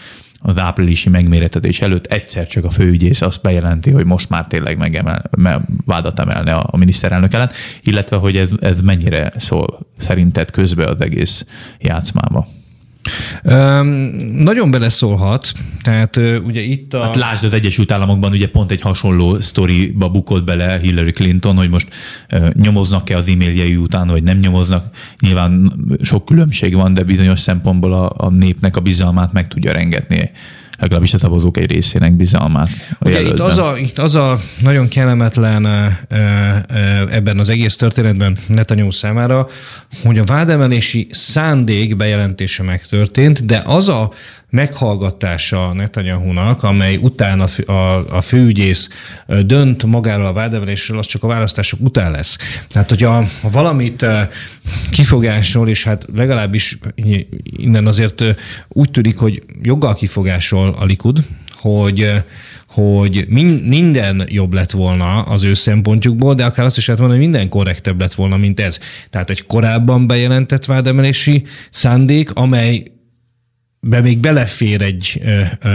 az 0.42 0.58
áprilisi 0.58 1.08
megméretetés 1.08 1.80
előtt 1.80 2.06
egyszer 2.06 2.46
csak 2.46 2.64
a 2.64 2.70
főügyész 2.70 3.20
azt 3.20 3.42
bejelenti, 3.42 3.90
hogy 3.90 4.04
most 4.04 4.28
már 4.28 4.46
tényleg 4.46 4.78
megemel, 4.78 5.30
me, 5.36 5.60
vádat 5.84 6.18
emelne 6.18 6.54
a, 6.54 6.66
a 6.70 6.76
miniszterelnök 6.76 7.34
ellen, 7.34 7.50
illetve 7.82 8.16
hogy 8.16 8.36
ez, 8.36 8.50
ez 8.60 8.80
mennyire 8.80 9.32
szól 9.36 9.86
szerinted 9.98 10.50
közbe 10.50 10.84
az 10.84 11.00
egész 11.00 11.46
játszmába? 11.78 12.46
Um, 13.44 13.86
nagyon 14.38 14.70
beleszólhat, 14.70 15.52
tehát 15.82 16.16
uh, 16.16 16.36
ugye 16.44 16.60
itt 16.60 16.94
a... 16.94 17.02
Hát 17.02 17.16
lásd, 17.16 17.44
az 17.44 17.52
Egyesült 17.52 17.92
Államokban 17.92 18.32
ugye 18.32 18.48
pont 18.48 18.70
egy 18.70 18.80
hasonló 18.80 19.40
sztoriba 19.40 20.08
bukott 20.08 20.44
bele 20.44 20.78
Hillary 20.78 21.10
Clinton, 21.10 21.56
hogy 21.56 21.70
most 21.70 21.88
uh, 22.32 22.48
nyomoznak-e 22.48 23.16
az 23.16 23.28
e-mailjei 23.28 23.76
után, 23.76 24.06
vagy 24.06 24.22
nem 24.22 24.38
nyomoznak. 24.38 24.96
Nyilván 25.20 25.72
sok 26.02 26.24
különbség 26.24 26.74
van, 26.74 26.94
de 26.94 27.02
bizonyos 27.02 27.40
szempontból 27.40 27.92
a, 27.92 28.12
a 28.16 28.30
népnek 28.30 28.76
a 28.76 28.80
bizalmát 28.80 29.32
meg 29.32 29.48
tudja 29.48 29.72
rengetni 29.72 30.30
legalábbis 30.82 31.14
a 31.14 31.18
szavazók 31.18 31.56
egy 31.56 31.70
részének 31.70 32.12
bizalmát. 32.12 32.68
A 32.98 33.08
Ugye 33.08 33.20
itt 33.20 33.40
az, 33.40 33.58
a, 33.58 33.76
itt 33.78 33.98
az 33.98 34.14
a 34.14 34.38
nagyon 34.60 34.88
kellemetlen 34.88 35.66
ebben 37.10 37.38
az 37.38 37.50
egész 37.50 37.76
történetben 37.76 38.36
Netanyahu 38.46 38.90
számára, 38.90 39.48
hogy 40.02 40.18
a 40.18 40.24
vádemelési 40.24 41.06
szándék 41.10 41.96
bejelentése 41.96 42.62
megtörtént, 42.62 43.44
de 43.44 43.62
az 43.64 43.88
a 43.88 44.10
meghallgatása 44.52 45.72
Netanyahu-nak, 45.72 46.62
amely 46.62 46.96
utána 46.96 47.44
a, 47.44 47.72
a, 47.72 48.16
a 48.16 48.20
főügyész 48.20 48.88
dönt 49.26 49.84
magáról 49.84 50.26
a 50.26 50.32
vádemelésről, 50.32 50.98
az 50.98 51.06
csak 51.06 51.24
a 51.24 51.26
választások 51.26 51.80
után 51.80 52.10
lesz. 52.10 52.36
Tehát, 52.68 52.88
hogyha 52.88 53.28
valamit 53.42 54.06
kifogásol, 54.90 55.68
és 55.68 55.84
hát 55.84 56.06
legalábbis 56.14 56.78
innen 57.42 57.86
azért 57.86 58.24
úgy 58.68 58.90
tűnik, 58.90 59.18
hogy 59.18 59.42
joggal 59.62 59.94
kifogásol 59.94 60.76
a 60.78 60.84
Likud, 60.84 61.18
hogy 61.60 62.12
hogy 62.68 63.26
minden 63.28 64.24
jobb 64.28 64.52
lett 64.52 64.70
volna 64.70 65.22
az 65.22 65.42
ő 65.42 65.54
szempontjukból, 65.54 66.34
de 66.34 66.44
akár 66.44 66.66
azt 66.66 66.76
is 66.76 66.86
lehet 66.86 67.00
mondani, 67.00 67.22
hogy 67.22 67.30
minden 67.30 67.48
korrektebb 67.48 68.00
lett 68.00 68.14
volna, 68.14 68.36
mint 68.36 68.60
ez. 68.60 68.78
Tehát 69.10 69.30
egy 69.30 69.46
korábban 69.46 70.06
bejelentett 70.06 70.64
vádemelési 70.64 71.44
szándék, 71.70 72.30
amely 72.34 72.82
be 73.86 74.00
még 74.00 74.18
belefér 74.18 74.82
egy 74.82 75.22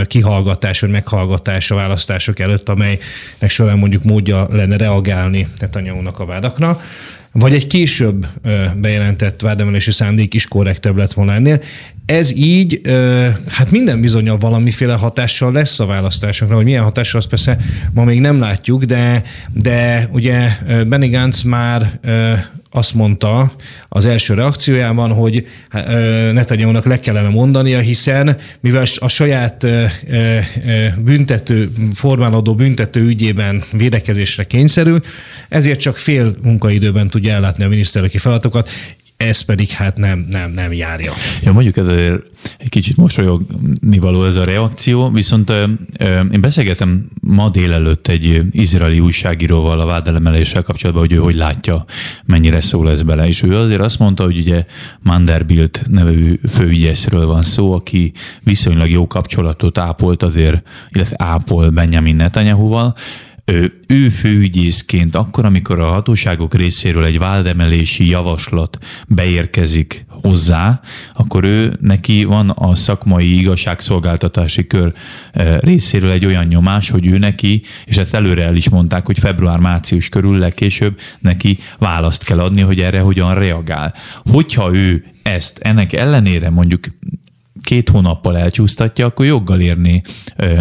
kihallgatás 0.05 0.79
vagy 0.79 0.89
meghallgatás 0.89 1.71
a 1.71 1.75
választások 1.75 2.39
előtt, 2.39 2.69
amelynek 2.69 3.49
során 3.49 3.77
mondjuk 3.77 4.03
módja 4.03 4.47
lenne 4.51 4.77
reagálni 4.77 5.47
Netanyahu-nak 5.59 6.19
a 6.19 6.25
vádakra, 6.25 6.81
vagy 7.31 7.53
egy 7.53 7.67
később 7.67 8.27
bejelentett 8.75 9.41
vádemelési 9.41 9.91
szándék 9.91 10.33
is 10.33 10.47
korrektebb 10.47 10.97
lett 10.97 11.13
volna 11.13 11.33
ennél. 11.33 11.61
Ez 12.05 12.35
így, 12.35 12.81
hát 13.47 13.71
minden 13.71 14.01
bizonyal 14.01 14.37
valamiféle 14.37 14.93
hatással 14.93 15.51
lesz 15.51 15.79
a 15.79 15.85
választásokra, 15.85 16.55
hogy 16.55 16.65
milyen 16.65 16.83
hatással, 16.83 17.19
azt 17.19 17.29
persze 17.29 17.57
ma 17.93 18.03
még 18.03 18.19
nem 18.19 18.39
látjuk, 18.39 18.83
de, 18.83 19.23
de 19.53 20.09
ugye 20.11 20.49
Benny 20.87 21.09
Gantz 21.09 21.41
már 21.41 21.99
azt 22.77 22.93
mondta 22.93 23.51
az 23.89 24.05
első 24.05 24.33
reakciójában, 24.33 25.11
hogy 25.11 25.47
Netanyahu-nak 26.33 26.85
le 26.85 26.99
kellene 26.99 27.29
mondania, 27.29 27.79
hiszen 27.79 28.37
mivel 28.59 28.85
a 28.95 29.07
saját 29.07 29.65
büntető, 30.97 31.71
formálódó 31.93 32.55
büntető 32.55 33.01
ügyében 33.01 33.63
védekezésre 33.71 34.43
kényszerül, 34.43 35.01
ezért 35.49 35.79
csak 35.79 35.97
fél 35.97 36.35
munkaidőben 36.43 37.09
tudja 37.09 37.33
ellátni 37.33 37.63
a 37.63 37.67
miniszterelnöki 37.67 38.17
feladatokat 38.17 38.69
ez 39.17 39.41
pedig 39.41 39.69
hát 39.69 39.97
nem, 39.97 40.27
nem, 40.29 40.51
nem 40.51 40.73
járja. 40.73 41.13
Ja, 41.41 41.51
mondjuk 41.51 41.77
ez 41.77 41.87
egy 42.57 42.69
kicsit 42.69 42.97
mosolyogni 42.97 43.99
való 43.99 44.25
ez 44.25 44.35
a 44.35 44.43
reakció, 44.43 45.09
viszont 45.09 45.49
én 46.31 46.41
beszélgetem 46.41 47.09
ma 47.21 47.49
délelőtt 47.49 48.07
egy 48.07 48.41
izraeli 48.51 48.99
újságíróval 48.99 49.79
a 49.79 49.85
vádelemeléssel 49.85 50.61
kapcsolatban, 50.61 51.05
hogy 51.05 51.15
ő 51.15 51.19
hogy 51.19 51.35
látja, 51.35 51.85
mennyire 52.25 52.61
szól 52.61 52.89
ez 52.89 53.03
bele. 53.03 53.27
És 53.27 53.43
ő 53.43 53.55
azért 53.55 53.81
azt 53.81 53.99
mondta, 53.99 54.23
hogy 54.23 54.37
ugye 54.37 54.65
Manderbilt 54.99 55.81
nevű 55.89 56.39
főügyészről 56.49 57.25
van 57.25 57.41
szó, 57.41 57.73
aki 57.73 58.11
viszonylag 58.43 58.89
jó 58.89 59.07
kapcsolatot 59.07 59.77
ápolt 59.77 60.23
azért, 60.23 60.67
illetve 60.89 61.15
ápol 61.19 61.69
Benjamin 61.69 62.15
Netanyahu-val, 62.15 62.95
ő 63.87 64.09
főügyészként 64.09 65.15
akkor, 65.15 65.45
amikor 65.45 65.79
a 65.79 65.85
hatóságok 65.85 66.53
részéről 66.53 67.05
egy 67.05 67.19
váldemelési 67.19 68.07
javaslat 68.07 68.77
beérkezik 69.07 70.05
hozzá, 70.21 70.81
akkor 71.13 71.43
ő 71.43 71.77
neki 71.81 72.23
van 72.23 72.49
a 72.49 72.75
szakmai 72.75 73.39
igazságszolgáltatási 73.39 74.67
kör 74.67 74.93
részéről 75.59 76.11
egy 76.11 76.25
olyan 76.25 76.45
nyomás, 76.45 76.89
hogy 76.89 77.05
ő 77.05 77.17
neki, 77.17 77.61
és 77.85 77.97
ezt 77.97 78.13
előre 78.13 78.43
el 78.43 78.55
is 78.55 78.69
mondták, 78.69 79.05
hogy 79.05 79.19
február-március 79.19 80.09
körül 80.09 80.37
legkésőbb 80.37 80.99
neki 81.19 81.59
választ 81.79 82.23
kell 82.23 82.39
adni, 82.39 82.61
hogy 82.61 82.81
erre 82.81 82.99
hogyan 82.99 83.33
reagál. 83.33 83.93
Hogyha 84.31 84.73
ő 84.73 85.05
ezt 85.23 85.57
ennek 85.57 85.93
ellenére 85.93 86.49
mondjuk 86.49 86.85
két 87.61 87.89
hónappal 87.89 88.37
elcsúsztatja, 88.37 89.05
akkor 89.05 89.25
joggal 89.25 89.59
érni 89.59 90.01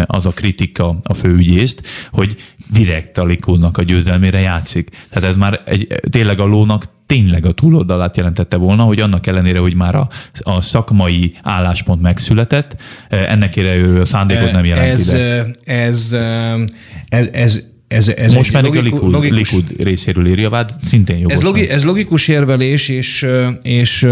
az 0.05 0.25
a 0.25 0.31
kritika 0.31 0.99
a 1.03 1.13
főügyészt, 1.13 1.87
hogy 2.11 2.35
direkt 2.71 3.17
a 3.17 3.25
Likódnak 3.25 3.77
a 3.77 3.83
győzelmére 3.83 4.39
játszik. 4.39 4.89
Tehát 5.09 5.29
ez 5.29 5.35
már 5.35 5.61
egy, 5.65 5.87
tényleg 6.09 6.39
a 6.39 6.45
lónak 6.45 6.85
tényleg 7.05 7.45
a 7.45 7.51
túloldalát 7.51 8.17
jelentette 8.17 8.57
volna, 8.57 8.83
hogy 8.83 8.99
annak 8.99 9.27
ellenére, 9.27 9.59
hogy 9.59 9.75
már 9.75 9.95
a, 9.95 10.07
a 10.39 10.61
szakmai 10.61 11.33
álláspont 11.43 12.01
megszületett, 12.01 12.81
ennek 13.09 13.57
ő 13.57 14.01
a 14.01 14.05
szándékot 14.05 14.51
nem 14.51 14.65
jelenti. 14.65 14.91
Ez, 14.91 15.13
ez, 15.63 16.15
ez, 17.09 17.27
ez 17.31 17.63
ez, 17.87 18.07
ez 18.07 18.33
Most 18.33 18.53
már 18.53 18.63
logikus, 18.63 18.91
a 18.91 18.93
Likud, 18.93 19.11
logikus, 19.11 19.51
Likud 19.51 19.83
részéről 19.83 20.27
írja 20.27 20.49
vád, 20.49 20.71
szintén 20.81 21.17
jogos. 21.17 21.35
Ez, 21.35 21.41
logi, 21.41 21.69
ez 21.69 21.83
logikus 21.83 22.27
érvelés, 22.27 22.87
és, 22.87 23.25
és 23.61 24.03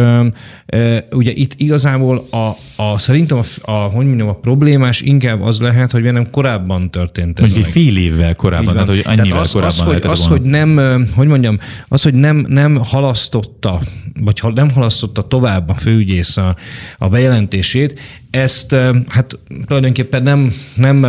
e, 0.66 1.08
ugye 1.12 1.32
itt 1.34 1.54
igazából 1.58 2.28
a, 2.30 2.56
a 2.84 3.00
szerintem 3.00 3.38
a, 3.38 3.72
a, 3.72 3.76
hogy 3.76 4.06
mondjam, 4.06 4.28
a 4.28 4.34
problémás 4.34 5.02
inkább 5.02 5.42
az 5.42 5.60
lehet, 5.60 5.92
hogy 5.92 6.02
nem 6.02 6.30
korábban 6.30 6.92
történt 6.92 7.40
ez. 7.40 7.46
Mondjuk 7.46 7.66
egy 7.66 7.72
fél 7.72 7.98
évvel 7.98 8.36
korábban, 8.36 8.74
tehát 8.74 8.90
hogy 8.90 9.02
annyival 9.06 9.40
az, 9.40 9.52
korábban 9.52 9.70
az, 9.70 9.80
hogy, 9.80 10.02
az, 10.04 10.28
hogy 10.28 10.42
nem, 10.42 10.80
hogy 11.16 11.28
mondjam, 11.28 11.60
az, 11.88 12.04
hogy 12.04 12.14
nem, 12.14 12.46
nem 12.48 12.76
halasztotta, 12.76 13.82
vagy 14.20 14.42
nem 14.54 14.70
halasztotta 14.70 15.28
tovább 15.28 15.70
a 15.70 15.76
főügyész 15.76 16.38
a, 16.38 16.56
a 16.98 17.10
bejelentését, 17.10 18.00
ezt 18.36 18.76
hát 19.08 19.40
tulajdonképpen 19.66 20.24
nem, 20.24 20.54
nem 20.76 21.08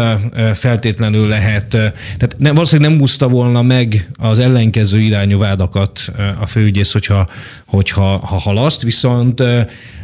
feltétlenül 0.54 1.28
lehet, 1.28 1.66
tehát 1.68 2.36
nem, 2.38 2.54
valószínűleg 2.54 2.90
nem 2.90 3.00
buszta 3.00 3.28
volna 3.28 3.62
meg 3.62 4.10
az 4.14 4.38
ellenkező 4.38 5.00
irányú 5.00 5.38
vádakat 5.38 6.12
a 6.40 6.46
főügyész, 6.46 6.92
hogyha, 6.92 7.28
hogyha 7.66 8.16
ha 8.16 8.36
halaszt, 8.36 8.82
viszont, 8.82 9.42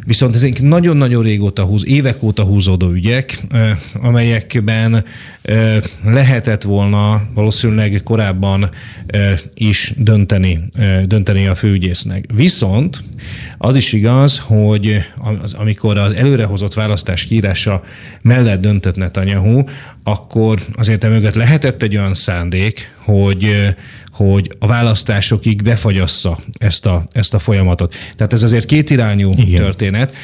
viszont 0.06 0.34
ezek 0.34 0.62
nagyon-nagyon 0.62 1.22
régóta 1.22 1.62
húz, 1.62 1.86
évek 1.86 2.22
óta 2.22 2.42
húzódó 2.42 2.90
ügyek, 2.90 3.42
amelyekben 3.92 5.04
lehetett 6.04 6.62
volna 6.62 7.22
valószínűleg 7.34 8.00
korábban 8.04 8.70
is 9.54 9.94
dönteni, 9.96 10.60
dönteni 11.04 11.46
a 11.46 11.54
főügyésznek. 11.54 12.24
Viszont 12.34 12.91
az 13.58 13.76
is 13.76 13.92
igaz, 13.92 14.38
hogy 14.38 15.04
az, 15.42 15.54
amikor 15.54 15.98
az 15.98 16.12
előrehozott 16.12 16.74
választás 16.74 17.24
kiírása 17.24 17.84
mellett 18.22 18.60
döntött 18.60 18.96
Netanyahu, 18.96 19.64
akkor 20.02 20.60
azért 20.72 21.04
emögött 21.04 21.34
lehetett 21.34 21.82
egy 21.82 21.96
olyan 21.96 22.14
szándék, 22.14 22.94
hogy 23.04 23.74
hogy 24.12 24.50
a 24.58 24.66
választásokig 24.66 25.62
befagyassza 25.62 26.38
ezt 26.58 26.86
a, 26.86 27.04
ezt 27.12 27.34
a 27.34 27.38
folyamatot. 27.38 27.94
Tehát 28.16 28.32
ez 28.32 28.42
azért 28.42 28.64
kétirányú 28.64 29.30
Igen. 29.36 29.62
történet. 29.62 30.14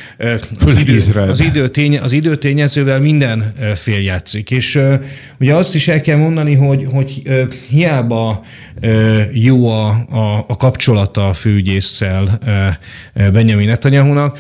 Az, 0.65 0.81
idő, 0.81 1.21
az, 1.29 1.41
időtény, 1.41 1.99
az 1.99 2.13
időtényezővel 2.13 3.01
minden 3.01 3.55
fél 3.75 4.01
játszik. 4.01 4.51
És 4.51 4.81
ugye 5.41 5.55
azt 5.55 5.75
is 5.75 5.89
el 5.89 6.01
kell 6.01 6.17
mondani, 6.17 6.55
hogy, 6.55 6.87
hogy 6.91 7.23
hiába 7.69 8.45
jó 9.33 9.69
a, 9.69 9.89
a, 10.11 10.45
a 10.49 10.57
kapcsolata 10.57 11.29
a 11.29 11.33
főügyészsel 11.33 12.39
Benjamin 13.15 13.69
Netanyahu-nak, 13.69 14.39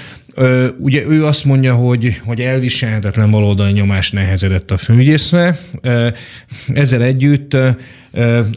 Ugye 0.78 1.06
ő 1.06 1.24
azt 1.24 1.44
mondja, 1.44 1.74
hogy, 1.74 2.20
hogy 2.24 2.40
elviselhetetlen 2.40 3.30
baloldali 3.30 3.72
nyomás 3.72 4.10
nehezedett 4.10 4.70
a 4.70 4.76
főügyészre. 4.76 5.58
Ezzel 6.74 7.02
együtt 7.02 7.56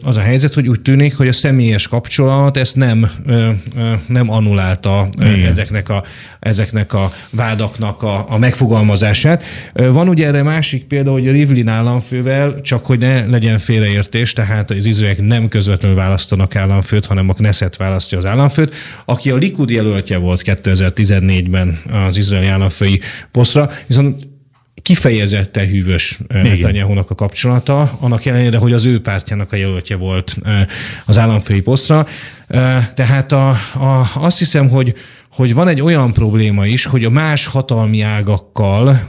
az 0.02 0.16
a 0.16 0.20
helyzet, 0.20 0.54
hogy 0.54 0.68
úgy 0.68 0.80
tűnik, 0.80 1.16
hogy 1.16 1.28
a 1.28 1.32
személyes 1.32 1.88
kapcsolat 1.88 2.56
ezt 2.56 2.76
nem, 2.76 3.10
nem 4.06 4.30
annulálta 4.30 5.08
ezeknek 5.50 5.88
a, 5.88 6.02
ezeknek 6.40 6.92
a 6.92 7.10
vádaknak 7.30 8.02
a, 8.02 8.24
a 8.28 8.38
megfogalmazását. 8.38 9.44
Van 9.72 10.08
ugye 10.08 10.26
erre 10.26 10.42
másik 10.42 10.84
példa, 10.84 11.10
hogy 11.12 11.28
a 11.28 11.32
Rivlin 11.32 11.68
államfővel, 11.68 12.60
csak 12.60 12.86
hogy 12.86 12.98
ne 12.98 13.26
legyen 13.26 13.58
félreértés, 13.58 14.32
tehát 14.32 14.70
az 14.70 14.86
izraeliek 14.86 15.26
nem 15.26 15.48
közvetlenül 15.48 15.96
választanak 15.96 16.56
államfőt, 16.56 17.06
hanem 17.06 17.28
a 17.28 17.32
Knesset 17.32 17.76
választja 17.76 18.18
az 18.18 18.26
államfőt, 18.26 18.74
aki 19.04 19.30
a 19.30 19.36
Likud 19.36 19.70
jelöltje 19.70 20.16
volt 20.16 20.42
2014-ben 20.44 21.80
az 22.08 22.16
izraeli 22.16 22.46
államfői 22.46 23.00
posztra, 23.30 23.70
viszont 23.86 24.31
kifejezetten 24.82 25.66
hűvös 25.66 26.18
eh, 26.28 26.42
netanyahu 26.42 26.98
a 26.98 27.14
kapcsolata, 27.14 27.98
annak 28.00 28.24
ellenére, 28.24 28.56
hogy 28.56 28.72
az 28.72 28.84
ő 28.84 29.00
pártjának 29.00 29.52
a 29.52 29.56
jelöltje 29.56 29.96
volt 29.96 30.36
eh, 30.44 30.66
az 31.04 31.18
államfői 31.18 31.60
posztra. 31.60 32.06
Eh, 32.48 32.86
tehát 32.94 33.32
a, 33.32 33.48
a, 33.74 34.10
azt 34.14 34.38
hiszem, 34.38 34.68
hogy 34.68 34.94
hogy 35.32 35.54
van 35.54 35.68
egy 35.68 35.80
olyan 35.80 36.12
probléma 36.12 36.66
is, 36.66 36.84
hogy 36.84 37.04
a 37.04 37.10
más 37.10 37.46
hatalmi 37.46 38.00
ágakkal, 38.00 39.08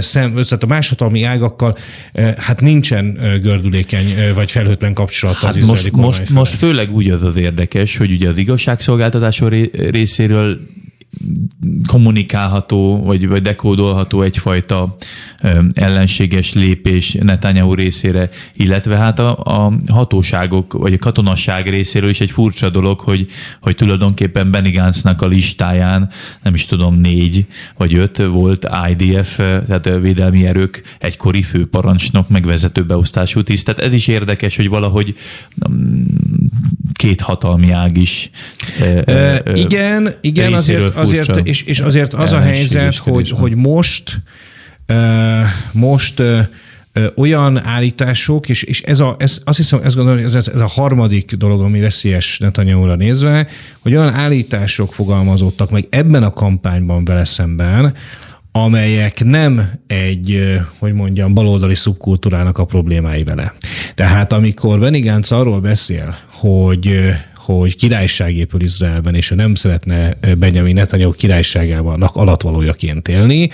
szem, 0.00 0.32
tehát 0.32 0.62
a 0.62 0.66
más 0.66 0.88
hatalmi 0.88 1.22
ágakkal 1.22 1.76
hát 2.36 2.60
nincsen 2.60 3.18
gördülékeny 3.42 4.34
vagy 4.34 4.50
felhőtlen 4.50 4.94
kapcsolat 4.94 5.36
hát 5.36 5.56
az 5.56 5.66
most, 5.66 5.92
most, 5.92 6.30
most 6.30 6.54
főleg 6.54 6.92
úgy 6.92 7.10
az 7.10 7.22
az 7.22 7.36
érdekes, 7.36 7.96
hogy 7.96 8.10
ugye 8.10 8.28
az 8.28 8.36
igazságszolgáltatások 8.36 9.50
részéről 9.90 10.58
kommunikálható, 11.86 13.02
vagy, 13.04 13.28
vagy 13.28 13.42
dekódolható 13.42 14.22
egyfajta 14.22 14.96
ellenséges 15.74 16.52
lépés 16.52 17.12
Netanyahu 17.12 17.74
részére, 17.74 18.28
illetve 18.54 18.96
hát 18.96 19.18
a, 19.18 19.38
a 19.38 19.72
hatóságok, 19.88 20.72
vagy 20.72 20.92
a 20.92 20.98
katonasság 20.98 21.68
részéről 21.68 22.10
is 22.10 22.20
egy 22.20 22.30
furcsa 22.30 22.70
dolog, 22.70 23.00
hogy, 23.00 23.26
hogy 23.60 23.74
tulajdonképpen 23.74 24.50
Benny 24.50 24.72
Gantz-nak 24.72 25.22
a 25.22 25.26
listáján, 25.26 26.10
nem 26.42 26.54
is 26.54 26.66
tudom, 26.66 26.94
négy 26.94 27.46
vagy 27.76 27.94
öt 27.94 28.16
volt 28.16 28.68
IDF, 28.90 29.36
tehát 29.36 29.86
a 29.86 30.00
védelmi 30.00 30.46
erők 30.46 30.82
egykori 30.98 31.42
főparancsnok, 31.42 32.28
megvezető 32.28 32.84
beosztású 32.84 33.42
tiszt. 33.42 33.64
Tehát 33.64 33.80
ez 33.80 33.92
is 33.92 34.08
érdekes, 34.08 34.56
hogy 34.56 34.68
valahogy 34.68 35.14
mm, 35.68 36.02
két 37.06 37.20
hatalmi 37.20 37.70
ág 37.70 37.96
is. 37.96 38.30
E, 39.06 39.42
igen, 39.54 40.14
igen, 40.20 40.52
azért, 40.52 40.96
azért 40.96 41.46
és, 41.46 41.62
és 41.62 41.80
azért 41.80 42.14
az 42.14 42.32
a 42.32 42.40
helyzet, 42.40 42.96
hogy, 42.96 43.30
hogy 43.30 43.54
most 43.54 44.22
most 45.72 46.22
olyan 47.16 47.64
állítások, 47.64 48.48
és, 48.48 48.62
és 48.62 48.82
ez, 48.82 49.00
a, 49.00 49.16
ez 49.18 49.40
azt 49.44 49.56
hiszem, 49.56 49.80
ez, 49.84 49.94
gondolom, 49.94 50.24
ez, 50.24 50.34
ez 50.34 50.60
a 50.60 50.66
harmadik 50.66 51.32
dolog, 51.32 51.60
ami 51.60 51.80
veszélyes 51.80 52.38
netanyahu 52.38 52.94
nézve, 52.94 53.46
hogy 53.80 53.94
olyan 53.94 54.12
állítások 54.12 54.94
fogalmazottak 54.94 55.70
meg 55.70 55.86
ebben 55.90 56.22
a 56.22 56.30
kampányban 56.30 57.04
vele 57.04 57.24
szemben, 57.24 57.94
amelyek 58.52 59.24
nem 59.24 59.70
egy, 59.86 60.58
hogy 60.78 60.92
mondjam, 60.92 61.34
baloldali 61.34 61.74
szubkultúrának 61.74 62.58
a 62.58 62.64
problémái 62.64 63.24
vele. 63.24 63.54
Tehát 63.94 64.32
amikor 64.32 64.78
Benny 64.78 65.02
Gantz 65.02 65.32
arról 65.32 65.60
beszél, 65.60 66.16
hogy 66.28 67.14
hogy 67.34 67.76
királyság 67.76 68.36
épül 68.36 68.62
Izraelben, 68.62 69.14
és 69.14 69.30
ő 69.30 69.34
nem 69.34 69.54
szeretne 69.54 70.16
Benjamin 70.38 70.74
Netanyahu 70.74 71.12
királyságában 71.12 72.02
alatvalójaként 72.02 73.08
élni, 73.08 73.50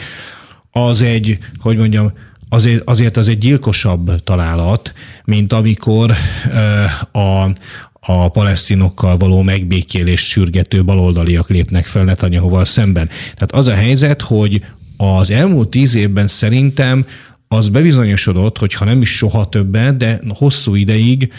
az 0.73 1.03
egy, 1.03 1.39
hogy 1.59 1.77
mondjam, 1.77 2.13
azért, 2.49 2.89
azért 2.89 3.17
az 3.17 3.29
egy 3.29 3.39
gyilkosabb 3.39 4.25
találat, 4.25 4.95
mint 5.25 5.53
amikor 5.53 6.13
a, 7.13 7.51
a 8.01 8.29
palesztinokkal 8.29 9.17
való 9.17 9.43
megbékélést 9.43 10.27
sürgető 10.27 10.85
baloldaliak 10.85 11.49
lépnek 11.49 11.87
fel 11.87 12.05
Netanyahuval 12.05 12.65
szemben. 12.65 13.09
Tehát 13.35 13.53
az 13.53 13.69
a 13.69 13.75
helyzet, 13.75 14.23
hogy 14.23 14.65
az 14.97 15.31
elmúlt 15.31 15.69
tíz 15.69 15.95
évben 15.95 16.29
szerintem 16.29 17.07
az 17.55 17.69
bebizonyosodott, 17.69 18.59
hogy 18.59 18.75
ha 18.75 18.85
nem 18.85 19.01
is 19.01 19.17
soha 19.17 19.49
többet, 19.49 19.97
de 19.97 20.21
hosszú 20.29 20.75
ideig 20.75 21.33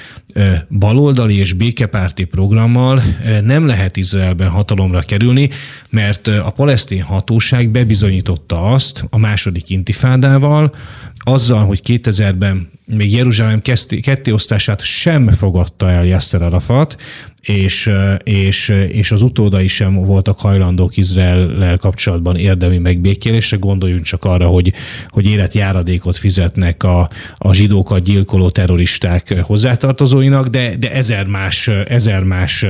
baloldali 0.69 1.37
és 1.37 1.53
békepárti 1.53 2.23
programmal 2.23 3.01
nem 3.43 3.65
lehet 3.65 3.97
Izraelben 3.97 4.49
hatalomra 4.49 5.01
kerülni, 5.01 5.49
mert 5.89 6.27
a 6.27 6.53
palesztin 6.55 7.01
hatóság 7.01 7.69
bebizonyította 7.69 8.61
azt 8.61 9.05
a 9.09 9.17
második 9.17 9.69
intifádával, 9.69 10.71
azzal, 11.15 11.65
hogy 11.65 11.81
2000-ben 11.85 12.69
még 12.85 13.11
Jeruzsálem 13.11 13.61
kettéosztását 14.01 14.81
sem 14.81 15.27
fogadta 15.27 15.89
el 15.89 16.05
Yasser 16.05 16.41
Arafat, 16.41 16.95
és, 17.41 17.89
és, 18.23 18.69
és 18.89 19.11
az 19.11 19.21
utódai 19.21 19.67
sem 19.67 19.93
voltak 19.93 20.39
hajlandók 20.39 20.97
Izrael 20.97 21.77
kapcsolatban 21.77 22.35
érdemi 22.35 22.77
megbékélésre. 22.77 23.57
Gondoljunk 23.57 24.03
csak 24.03 24.25
arra, 24.25 24.47
hogy, 24.47 24.73
hogy 25.09 25.25
életjáradékot 25.25 26.17
fizetnek 26.17 26.83
a, 26.83 27.09
a 27.37 27.53
zsidókat 27.53 28.03
gyilkoló 28.03 28.49
terroristák 28.49 29.35
hozzátartozóinak, 29.41 30.47
de, 30.47 30.75
de 30.75 30.91
ezer, 30.91 31.25
más, 31.25 31.67
ezer 31.67 32.23
más 32.23 32.65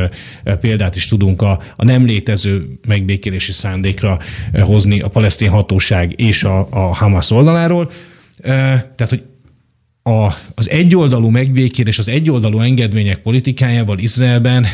példát 0.60 0.95
is 0.95 1.07
tudunk 1.07 1.41
a, 1.41 1.60
a 1.75 1.84
nem 1.84 2.05
létező 2.05 2.77
megbékélési 2.88 3.51
szándékra 3.51 4.19
hozni 4.60 5.01
a 5.01 5.07
palesztin 5.07 5.49
hatóság 5.49 6.19
és 6.19 6.43
a, 6.43 6.67
a 6.69 6.95
Hamas 6.95 7.31
oldaláról. 7.31 7.91
Tehát, 8.41 9.10
hogy 9.10 9.23
a, 10.03 10.33
az 10.55 10.69
egyoldalú 10.69 11.29
megbékélés, 11.29 11.99
az 11.99 12.07
egyoldalú 12.07 12.59
engedmények 12.59 13.17
politikájával 13.17 13.99
Izraelben 13.99 14.65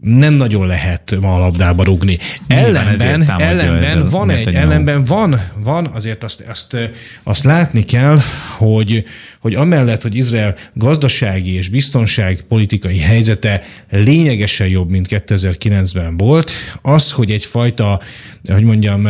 nem 0.00 0.34
nagyon 0.34 0.66
lehet 0.66 1.16
ma 1.20 1.34
a 1.34 1.38
labdába 1.38 1.84
rugni. 1.84 2.18
Ellenben, 2.46 3.22
ellenben 3.22 4.08
van 4.10 4.30
egy, 4.30 4.54
ellenben 4.54 5.04
van, 5.04 5.40
van, 5.56 5.86
azért 5.86 6.24
azt, 6.24 6.44
azt, 6.48 6.76
azt 7.22 7.44
látni 7.44 7.84
kell, 7.84 8.18
hogy, 8.56 9.04
hogy 9.40 9.54
amellett, 9.54 10.02
hogy 10.02 10.14
Izrael 10.14 10.56
gazdasági 10.74 11.54
és 11.54 11.68
biztonságpolitikai 11.68 12.98
helyzete 12.98 13.62
lényegesen 13.90 14.68
jobb, 14.68 14.90
mint 14.90 15.06
2009-ben 15.10 16.16
volt, 16.16 16.52
az, 16.82 17.10
hogy 17.10 17.30
egyfajta, 17.30 18.00
hogy 18.48 18.62
mondjam, 18.62 19.08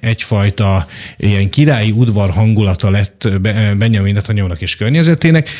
egyfajta 0.00 0.86
ilyen 1.16 1.50
királyi 1.50 1.90
udvar 1.90 2.30
hangulata 2.30 2.90
lett 2.90 3.28
Benjamin 3.78 4.14
netanyahu 4.14 4.52
és 4.58 4.76
környezetének, 4.76 5.50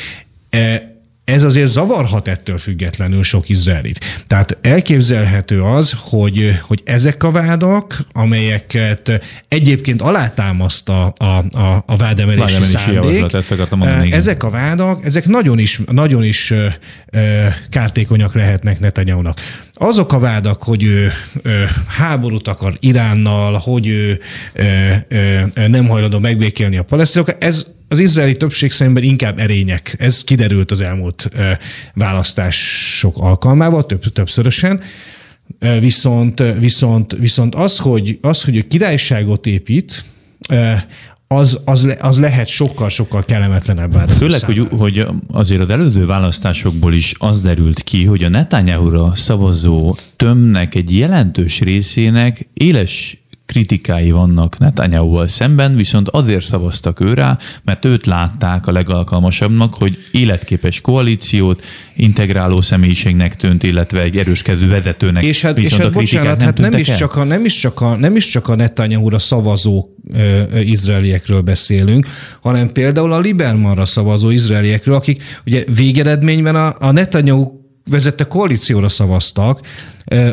ez 1.31 1.43
azért 1.43 1.69
zavarhat 1.69 2.29
ettől 2.29 2.59
függetlenül 2.59 3.23
sok 3.23 3.49
izraelit. 3.49 4.25
Tehát 4.27 4.59
elképzelhető 4.61 5.63
az, 5.63 5.95
hogy, 5.99 6.59
hogy 6.63 6.83
ezek 6.85 7.23
a 7.23 7.31
vádak, 7.31 8.05
amelyeket 8.13 9.21
egyébként 9.49 10.03
alátámaszt 10.03 10.89
a, 10.89 11.15
a, 11.17 11.25
a, 11.87 11.97
vádemelési, 11.97 12.63
szándék, 12.63 13.27
mondani, 13.71 14.13
ezek 14.13 14.43
a 14.43 14.51
vádak, 14.51 15.05
ezek 15.05 15.27
nagyon 15.27 15.59
is, 15.59 15.81
nagyon 15.91 16.25
is 16.25 16.53
kártékonyak 17.71 18.35
lehetnek 18.35 18.81
Netanyahu-nak. 18.81 19.41
Azok 19.73 20.13
a 20.13 20.19
vádak, 20.19 20.63
hogy 20.63 20.83
ő, 20.83 21.13
háborút 21.87 22.49
akar 22.49 22.77
Iránnal, 22.81 23.59
hogy 23.59 23.87
ő, 23.87 24.21
nem 25.67 25.89
hajlandó 25.89 26.19
megbékélni 26.19 26.77
a 26.77 26.83
palesztinokat, 26.83 27.45
ez 27.45 27.67
az 27.91 27.99
izraeli 27.99 28.37
többség 28.37 28.71
szemben 28.73 29.03
inkább 29.03 29.39
erények. 29.39 29.95
Ez 29.99 30.25
kiderült 30.25 30.71
az 30.71 30.81
elmúlt 30.81 31.31
választások 31.95 33.19
alkalmával, 33.19 33.87
több, 33.87 34.13
többszörösen. 34.13 34.81
Viszont, 35.81 36.43
viszont, 36.59 37.13
viszont 37.13 37.55
az, 37.55 37.79
hogy, 37.79 38.19
az, 38.21 38.45
hogy 38.45 38.59
a 38.59 38.67
királyságot 38.69 39.47
épít, 39.47 40.05
az, 41.27 41.61
az, 41.65 41.97
az 42.01 42.19
lehet 42.19 42.47
sokkal-sokkal 42.49 43.25
kellemetlenebb 43.25 44.11
Főleg, 44.11 44.41
hogy, 44.41 44.69
hogy 44.71 45.07
azért 45.31 45.61
az 45.61 45.71
előző 45.71 46.07
választásokból 46.07 46.95
is 46.95 47.15
az 47.19 47.43
derült 47.43 47.83
ki, 47.83 48.05
hogy 48.05 48.25
a 48.25 48.29
Netanyahu-ra 48.29 49.15
szavazó 49.15 49.97
tömnek 50.17 50.75
egy 50.75 50.97
jelentős 50.97 51.61
részének 51.61 52.49
éles 52.53 53.23
kritikái 53.51 54.11
vannak 54.11 54.59
netanyahu 54.59 55.27
szemben, 55.27 55.77
viszont 55.77 56.09
azért 56.09 56.45
szavaztak 56.45 57.01
ő 57.01 57.15
rá, 57.15 57.39
mert 57.65 57.85
őt 57.85 58.07
látták 58.07 58.67
a 58.67 58.73
legalkalmasabbnak, 58.73 59.75
hogy 59.75 59.99
életképes 60.13 60.81
koalíciót, 60.81 61.63
integráló 61.97 62.61
személyiségnek 62.61 63.37
tűnt, 63.37 63.63
illetve 63.63 64.01
egy 64.01 64.17
erőskező 64.17 64.69
vezetőnek. 64.69 65.25
És 65.25 65.43
hát, 65.43 65.59
és 65.59 65.77
hát 65.77 65.93
bocsánat, 65.93 66.39
nem, 66.39 66.47
hát 66.47 66.59
nem 66.59 66.81
is, 66.81 66.97
csak 66.97 67.17
a, 67.17 67.25
nem, 67.25 67.45
is 67.45 67.59
csak 67.59 67.81
a, 67.81 67.97
nem 67.97 68.17
is 68.17 68.27
csak 68.27 68.49
a 68.49 68.55
Netanyahu-ra 68.55 69.19
szavazó 69.19 69.89
ö, 70.13 70.59
izraeliekről 70.59 71.41
beszélünk, 71.41 72.07
hanem 72.41 72.73
például 72.73 73.13
a 73.13 73.19
Libermanra 73.21 73.85
szavazó 73.85 74.31
izraeliekről, 74.31 74.95
akik 74.95 75.23
ugye 75.47 75.65
végeredményben 75.75 76.55
a, 76.55 76.75
a 76.79 76.91
Netanyahu 76.91 77.60
vezette 77.91 78.25
koalícióra 78.25 78.89
szavaztak, 78.89 79.61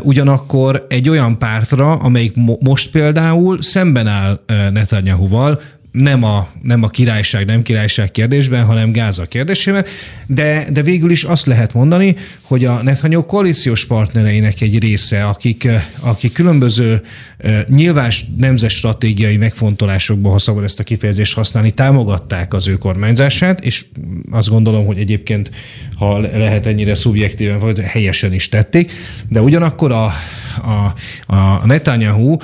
ugyanakkor 0.02 0.86
egy 0.90 1.10
olyan 1.10 1.38
pártra, 1.38 1.92
amelyik 1.92 2.36
most 2.60 2.92
például 2.92 3.62
szemben 3.62 4.08
áll 4.08 4.40
Netanyahu-val, 4.72 5.62
nem 5.92 6.24
a, 6.24 6.48
nem 6.62 6.84
a 6.84 6.88
királyság, 6.88 7.46
nem 7.46 7.62
királyság 7.62 8.12
kérdésben, 8.12 8.66
hanem 8.66 8.92
Gáza 8.92 9.26
kérdésében, 9.26 9.86
de, 10.26 10.68
de 10.72 10.82
végül 10.82 11.12
is 11.12 11.24
azt 11.24 11.46
lehet 11.46 11.74
mondani, 11.74 12.16
hogy 12.42 12.66
a 12.66 12.84
Netanyahu 12.84 13.26
koalíciós 13.26 13.86
partnereinek 13.86 14.62
egy 14.62 14.80
része, 14.80 15.26
akik, 15.26 15.68
akik 16.00 16.34
különböző 16.34 17.02
nyilván 17.68 18.12
nemzetstratégiai 18.38 19.38
megfontolásokból, 19.38 20.32
ha 20.32 20.40
szabad 20.40 20.64
ezt 20.64 20.80
a 20.80 20.84
kifejezést 20.84 21.34
használni, 21.34 21.72
támogatták 21.72 22.54
az 22.54 22.68
ő 22.68 22.74
kormányzását, 22.74 23.66
és 23.66 23.86
azt 24.32 24.50
gondolom, 24.50 24.86
hogy 24.86 24.98
egyébként, 24.98 25.52
ha 25.96 26.20
lehet 26.20 26.66
ennyire 26.66 26.96
szubjektíven, 26.96 27.60
vagy 27.60 27.80
helyesen 27.80 28.34
is 28.34 28.50
tették, 28.50 28.92
de 29.30 29.42
ugyanakkor 29.42 29.92
a, 29.92 30.06
a, 30.62 30.94
a 31.36 31.66
Netanyahu 31.66 32.38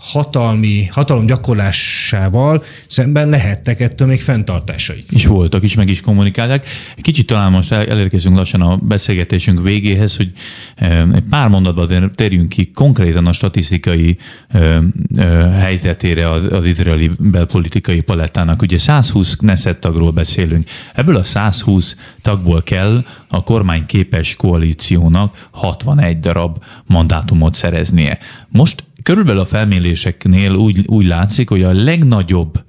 hatalmi, 0.00 0.86
hatalom 0.90 1.26
gyakorlásával 1.26 2.64
szemben 2.86 3.28
lehettek 3.28 3.80
ettől 3.80 4.08
még 4.08 4.20
fenntartásaik. 4.20 5.04
És 5.10 5.26
voltak 5.26 5.62
is, 5.62 5.74
meg 5.74 5.88
is 5.88 6.00
kommunikálták. 6.00 6.66
Kicsit 6.96 7.26
talán 7.26 7.50
most 7.50 7.72
elérkezünk 7.72 8.36
lassan 8.36 8.60
a 8.60 8.76
beszélgetésünk 8.76 9.62
végéhez, 9.62 10.16
hogy 10.16 10.32
egy 11.14 11.24
pár 11.30 11.48
mondatban 11.48 12.12
térjünk 12.14 12.48
ki 12.48 12.70
konkrétan 12.70 13.26
a 13.26 13.32
statisztikai 13.32 14.16
helyzetére 15.58 16.30
az 16.30 16.66
izraeli 16.66 17.10
belpolitikai 17.18 18.00
palettának. 18.00 18.62
Ugye 18.62 18.78
120 18.78 19.34
Knesset 19.34 19.78
tagról 19.78 20.10
beszélünk. 20.10 20.64
Ebből 20.94 21.16
a 21.16 21.24
120 21.24 21.96
tagból 22.22 22.62
kell 22.62 23.04
a 23.28 23.42
kormány 23.42 23.86
képes 23.86 24.36
koalíciónak 24.36 25.48
61 25.50 26.18
darab 26.18 26.64
mandátumot 26.86 27.54
szereznie. 27.54 28.18
Most 28.48 28.84
körülbelül 29.02 29.40
a 29.40 29.44
felméréseknél 29.44 30.52
úgy, 30.54 30.84
úgy 30.86 31.06
látszik, 31.06 31.48
hogy 31.48 31.62
a 31.62 31.72
legnagyobb 31.72 32.64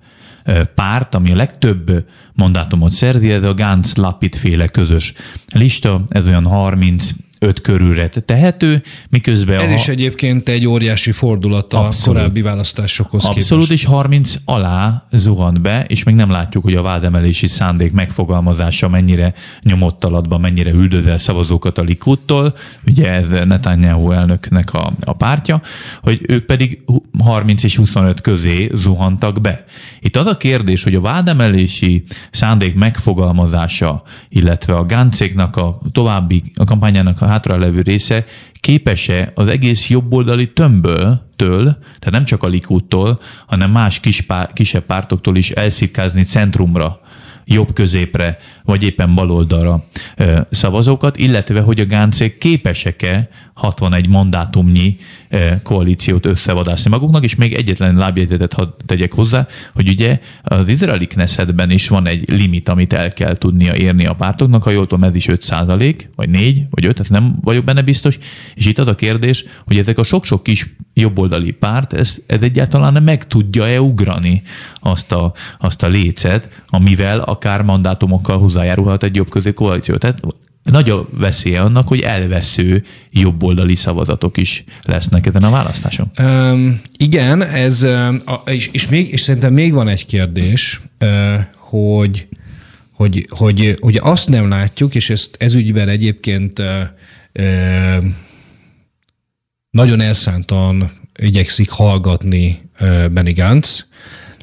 párt, 0.76 1.16
ami 1.16 1.32
a 1.32 1.36
legtöbb 1.36 2.06
mandátumot 2.34 2.92
szerzi, 2.92 3.32
ez 3.32 3.44
a 3.44 3.54
Gantz 3.54 3.96
Lapid 3.96 4.36
féle 4.36 4.68
közös 4.68 5.14
lista, 5.54 6.04
ez 6.08 6.28
olyan 6.28 6.46
30 6.46 7.12
öt 7.44 7.62
körülre 7.62 8.08
tehető, 8.08 8.82
miközben... 9.10 9.60
Ez 9.60 9.72
a... 9.72 9.74
is 9.74 9.88
egyébként 9.88 10.50
egy 10.50 10.68
óriási 10.68 11.12
fordulat 11.12 11.74
a 11.74 11.86
Abszolút. 11.86 12.20
korábbi 12.20 12.42
választásokhoz 12.42 13.26
Abszolút, 13.26 13.64
képest. 13.64 13.84
és 13.84 13.90
30 13.90 14.36
alá 14.46 15.08
zuhant 15.12 15.62
be, 15.62 15.86
és 15.88 16.04
még 16.04 16.16
nem 16.16 16.30
látjuk, 16.30 16.64
hogy 16.64 16.76
a 16.76 16.82
vádemelési 16.82 17.48
szándék 17.48 17.92
megfogalmazása 17.92 18.90
mennyire 18.90 19.34
nyomott 19.62 20.04
alatban, 20.04 20.42
mennyire 20.42 20.72
üldözel 20.72 21.18
szavazókat 21.18 21.78
a 21.78 21.82
Likudtól, 21.82 22.56
ugye 22.88 23.10
ez 23.10 23.30
Netanyahu 23.30 24.12
elnöknek 24.12 24.74
a, 24.74 24.92
a 25.04 25.14
pártja, 25.14 25.62
hogy 26.02 26.22
ők 26.28 26.46
pedig 26.46 26.82
30 27.24 27.64
és 27.64 27.76
25 27.76 28.22
közé 28.22 28.70
zuhantak 28.74 29.42
be. 29.42 29.64
Itt 30.00 30.16
az 30.16 30.26
a 30.26 30.38
kérdés, 30.38 30.84
hogy 30.84 30.96
a 30.96 31.02
vádemelési 31.02 32.04
szándék 32.32 32.76
megfogalmazása, 32.76 34.04
illetve 34.30 34.76
a 34.76 34.86
Gáncéknak 34.86 35.56
a 35.56 35.82
további 35.92 36.44
a 36.56 36.64
kampányának 36.64 37.22
a 37.22 37.30
hátralevő 37.32 37.82
része 37.82 38.26
képes-e 38.54 39.32
az 39.36 39.48
egész 39.48 39.90
jobboldali 39.90 40.54
tömbből, 40.54 41.22
től, 41.36 41.64
tehát 41.64 42.12
nem 42.12 42.26
csak 42.26 42.44
a 42.44 42.48
Likúttól, 42.48 43.20
hanem 43.48 43.72
más 43.72 44.00
kis 44.00 44.22
pár, 44.22 44.54
kisebb 44.54 44.86
pártoktól 44.86 45.36
is 45.36 45.50
elszipkázni 45.52 46.24
centrumra 46.24 47.00
jobb 47.46 47.74
középre, 47.74 48.38
vagy 48.64 48.84
éppen 48.84 49.16
baloldalra 49.16 49.86
szavazókat, 50.50 51.18
illetve 51.18 51.62
hogy 51.62 51.80
a 51.80 51.86
gáncék 51.86 52.38
képesek-e 52.38 53.30
61 53.54 54.08
mandátumnyi 54.08 54.98
koalíciót 55.64 56.26
összevadászni 56.26 56.90
maguknak, 56.90 57.24
és 57.24 57.36
még 57.36 57.54
egyetlen 57.54 57.96
lábjegyzetet 57.96 58.54
hadd 58.54 58.70
tegyek 58.86 59.14
hozzá, 59.14 59.48
hogy 59.74 59.90
ugye 59.90 60.20
az 60.44 60.68
izraeli 60.68 61.08
Knessetben 61.08 61.70
is 61.70 61.88
van 61.88 62.08
egy 62.08 62.30
limit, 62.30 62.70
amit 62.70 62.94
el 62.94 63.10
kell 63.10 63.36
tudnia 63.36 63.76
érni 63.76 64.06
a 64.06 64.14
pártoknak, 64.14 64.64
ha 64.64 64.70
jól 64.70 64.88
tudom, 64.88 65.04
ez 65.04 65.16
is 65.16 65.28
5 65.28 65.42
százalék, 65.42 66.10
vagy 66.16 66.30
4, 66.30 66.66
vagy 66.70 66.86
5, 66.86 67.00
ezt 67.00 67.10
nem 67.10 67.36
vagyok 67.42 67.64
benne 67.64 67.82
biztos, 67.82 68.18
és 68.54 68.66
itt 68.66 68.80
az 68.80 68.88
a 68.88 68.96
kérdés, 68.96 69.46
hogy 69.66 69.78
ezek 69.78 69.98
a 69.98 70.04
sok-sok 70.04 70.44
kis 70.44 70.74
jobboldali 70.94 71.52
párt, 71.52 71.94
ez, 71.94 72.22
ez 72.28 72.42
egyáltalán 72.42 73.04
meg 73.04 73.28
tudja-e 73.28 73.82
ugrani 73.82 74.42
azt 74.74 75.12
a, 75.12 75.34
azt 75.60 75.84
a 75.84 75.88
lécet, 75.88 76.64
amivel 76.68 77.20
akár 77.32 77.62
mandátumokkal 77.62 78.40
hozzájárulhat 78.40 79.04
egy 79.04 79.16
jobb 79.16 79.30
közé 79.30 79.54
koalíció. 79.54 79.96
Tehát 79.96 80.20
nagy 80.64 80.90
a 80.90 81.08
veszélye 81.12 81.62
annak, 81.62 81.88
hogy 81.88 82.00
elvesző 82.00 82.84
jobboldali 83.10 83.76
szavazatok 83.76 84.38
is 84.38 84.64
lesznek 84.84 85.26
ezen 85.26 85.44
a 85.44 85.50
választáson. 85.50 86.12
Um, 86.20 86.82
igen, 86.98 87.44
ez, 87.46 87.86
és, 88.46 88.70
és, 88.72 88.88
még, 88.88 89.12
és 89.12 89.22
szerintem 89.22 89.54
még 89.54 89.74
van 89.74 89.88
egy 89.88 90.06
kérdés, 90.06 90.82
hogy, 91.56 92.28
hogy, 92.92 93.28
hogy, 93.30 93.76
hogy 93.80 94.00
azt 94.02 94.30
nem 94.30 94.50
látjuk, 94.50 94.96
és 94.96 95.10
ezt 95.10 95.36
ez 95.40 95.54
ügyben 95.54 95.88
egyébként 95.90 96.62
nagyon 99.70 100.02
elszántan 100.02 100.92
igyekszik 101.20 101.70
hallgatni 101.70 102.70
Benny 103.12 103.34
Gantz, 103.34 103.88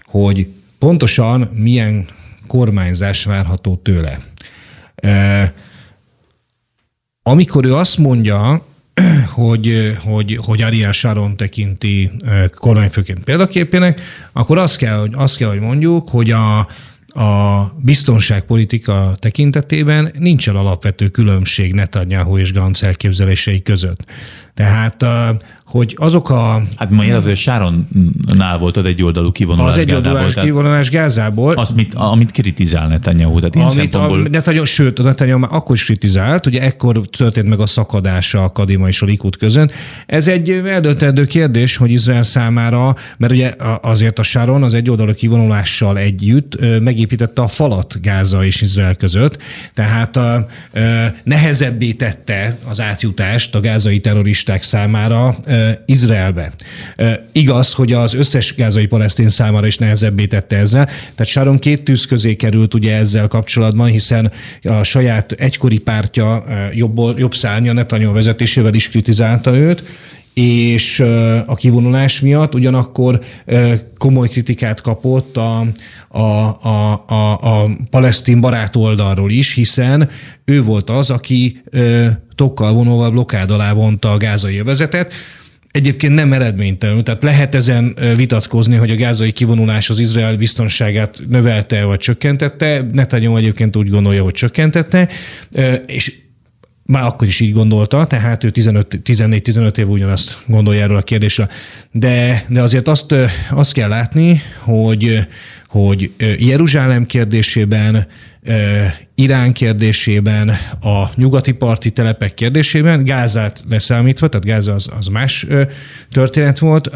hogy 0.04 0.46
pontosan 0.78 1.50
milyen 1.54 2.06
kormányzás 2.48 3.24
várható 3.24 3.76
tőle. 3.76 4.18
Amikor 7.22 7.64
ő 7.64 7.74
azt 7.74 7.98
mondja, 7.98 8.64
hogy, 9.32 9.96
hogy, 10.04 10.38
hogy 10.44 10.62
Ariel 10.62 10.92
Sharon 10.92 11.36
tekinti 11.36 12.10
kormányfőként 12.54 13.24
példaképének, 13.24 14.00
akkor 14.32 14.58
azt 14.58 14.76
kell, 14.76 14.98
hogy, 14.98 15.12
azt 15.14 15.36
kell, 15.36 15.48
hogy 15.48 15.60
mondjuk, 15.60 16.08
hogy 16.08 16.30
a, 16.30 16.58
a 17.20 17.60
biztonságpolitika 17.76 19.14
tekintetében 19.18 20.12
nincsen 20.18 20.56
alapvető 20.56 21.08
különbség 21.08 21.74
Netanyahu 21.74 22.38
és 22.38 22.52
Gantz 22.52 22.82
elképzelései 22.82 23.62
között. 23.62 24.04
Tehát 24.54 25.04
hogy 25.68 25.94
azok 25.98 26.30
a... 26.30 26.62
Hát 26.76 26.90
ma 26.90 27.02
azért 27.02 27.36
Sáronnál 27.36 28.58
volt 28.58 28.76
az 28.76 28.84
egy 28.84 29.02
oldalú 29.02 29.32
kivonulás 29.32 29.74
Az 29.74 29.80
egy 29.80 29.92
oldalú 29.92 30.30
kivonulás 30.34 30.90
Gázából. 30.90 31.52
Azt, 31.52 31.74
mit, 31.74 31.94
amit 31.94 32.30
kritizál 32.30 32.88
Netanyahu. 32.88 33.38
Tehát 33.38 33.54
ilyen 33.54 33.66
amit 33.66 33.78
szempontból... 33.78 34.24
a 34.24 34.28
Netanyahu, 34.28 34.64
sőt, 34.64 34.98
a 34.98 35.02
Netanyahu 35.02 35.38
már 35.38 35.50
akkor 35.52 35.74
is 35.74 35.84
kritizált, 35.84 36.46
ugye 36.46 36.62
ekkor 36.62 37.00
történt 37.16 37.48
meg 37.48 37.60
a 37.60 37.66
szakadása 37.66 38.44
a 38.44 38.52
Kadima 38.52 38.88
és 38.88 39.02
a 39.02 39.06
Likud 39.06 39.36
között. 39.36 39.72
Ez 40.06 40.28
egy 40.28 40.50
eldöntendő 40.50 41.24
kérdés, 41.24 41.76
hogy 41.76 41.90
Izrael 41.90 42.22
számára, 42.22 42.94
mert 43.16 43.32
ugye 43.32 43.54
azért 43.80 44.18
a 44.18 44.22
Sáron 44.22 44.62
az 44.62 44.74
egy 44.74 44.90
oldalú 44.90 45.14
kivonulással 45.14 45.98
együtt 45.98 46.80
megépítette 46.80 47.42
a 47.42 47.48
falat 47.48 48.00
Gáza 48.02 48.44
és 48.44 48.60
Izrael 48.60 48.94
között, 48.94 49.38
tehát 49.74 50.16
a, 50.16 50.34
a, 50.34 50.46
nehezebbé 51.22 51.92
tette 51.92 52.58
az 52.68 52.80
átjutást 52.80 53.54
a 53.54 53.60
gázai 53.60 54.00
terroristák 54.00 54.62
számára 54.62 55.36
Izraelbe. 55.86 56.52
Igaz, 57.32 57.72
hogy 57.72 57.92
az 57.92 58.14
összes 58.14 58.54
gázai 58.54 58.86
palesztin 58.86 59.28
számára 59.28 59.66
is 59.66 59.76
nehezebbé 59.76 60.26
tette 60.26 60.56
ezzel. 60.56 60.84
Tehát 60.84 61.26
Sharon 61.26 61.58
két 61.58 61.82
tűz 61.82 62.04
közé 62.04 62.34
került 62.34 62.74
ugye 62.74 62.96
ezzel 62.96 63.28
kapcsolatban, 63.28 63.88
hiszen 63.88 64.32
a 64.62 64.82
saját 64.82 65.32
egykori 65.32 65.78
pártja 65.78 66.44
jobb, 66.72 67.18
jobb 67.18 67.34
szárnya 67.34 67.72
Netanyahu 67.72 68.12
vezetésével 68.12 68.74
is 68.74 68.88
kritizálta 68.88 69.56
őt, 69.56 69.82
és 70.34 71.00
a 71.46 71.54
kivonulás 71.54 72.20
miatt 72.20 72.54
ugyanakkor 72.54 73.20
komoly 73.96 74.28
kritikát 74.28 74.80
kapott 74.80 75.36
a, 75.36 75.66
a, 76.08 76.20
a, 76.62 77.04
a, 77.06 77.32
a 77.32 77.68
palesztin 77.90 78.40
barát 78.40 78.76
oldalról 78.76 79.30
is, 79.30 79.54
hiszen 79.54 80.10
ő 80.44 80.62
volt 80.62 80.90
az, 80.90 81.10
aki 81.10 81.62
tokkal 82.34 82.72
vonóval 82.72 83.10
blokkád 83.10 83.50
alá 83.50 83.72
vonta 83.72 84.12
a 84.12 84.16
gázai 84.16 84.58
övezetet, 84.58 85.12
egyébként 85.78 86.14
nem 86.14 86.32
eredménytelenül. 86.32 87.02
Tehát 87.02 87.22
lehet 87.22 87.54
ezen 87.54 87.96
vitatkozni, 88.16 88.76
hogy 88.76 88.90
a 88.90 88.96
gázai 88.96 89.32
kivonulás 89.32 89.90
az 89.90 89.98
Izrael 89.98 90.36
biztonságát 90.36 91.20
növelte 91.28 91.84
vagy 91.84 91.98
csökkentette. 91.98 92.88
Netanyahu 92.92 93.36
egyébként 93.36 93.76
úgy 93.76 93.90
gondolja, 93.90 94.22
hogy 94.22 94.32
csökkentette, 94.32 95.08
és 95.86 96.14
már 96.84 97.02
akkor 97.02 97.28
is 97.28 97.40
így 97.40 97.52
gondolta, 97.52 98.06
tehát 98.06 98.44
ő 98.44 98.50
14-15 98.54 99.78
év 99.78 99.88
ugyanazt 99.88 100.42
gondolja 100.46 100.82
erről 100.82 100.96
a 100.96 101.02
kérdésről. 101.02 101.48
De, 101.92 102.44
de 102.48 102.62
azért 102.62 102.88
azt, 102.88 103.14
azt 103.50 103.72
kell 103.72 103.88
látni, 103.88 104.42
hogy, 104.58 105.18
hogy 105.66 106.10
Jeruzsálem 106.38 107.06
kérdésében, 107.06 108.06
Irán 109.14 109.52
kérdésében, 109.52 110.48
a 110.80 111.10
nyugati 111.14 111.52
parti 111.52 111.90
telepek 111.90 112.34
kérdésében, 112.34 113.04
Gázát 113.04 113.64
leszámítva, 113.68 114.28
tehát 114.28 114.46
Gáza 114.46 114.74
az, 114.74 114.88
az 114.98 115.06
más 115.06 115.46
történet 116.12 116.58
volt, 116.58 116.90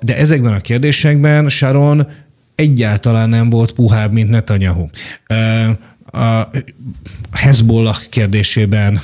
de 0.00 0.16
ezekben 0.16 0.52
a 0.52 0.60
kérdésekben 0.60 1.48
Sharon 1.48 2.08
egyáltalán 2.54 3.28
nem 3.28 3.50
volt 3.50 3.72
puhább, 3.72 4.12
mint 4.12 4.30
Netanyahu. 4.30 4.86
A 6.12 6.48
Hezbollah 7.32 7.96
kérdésében, 8.10 9.00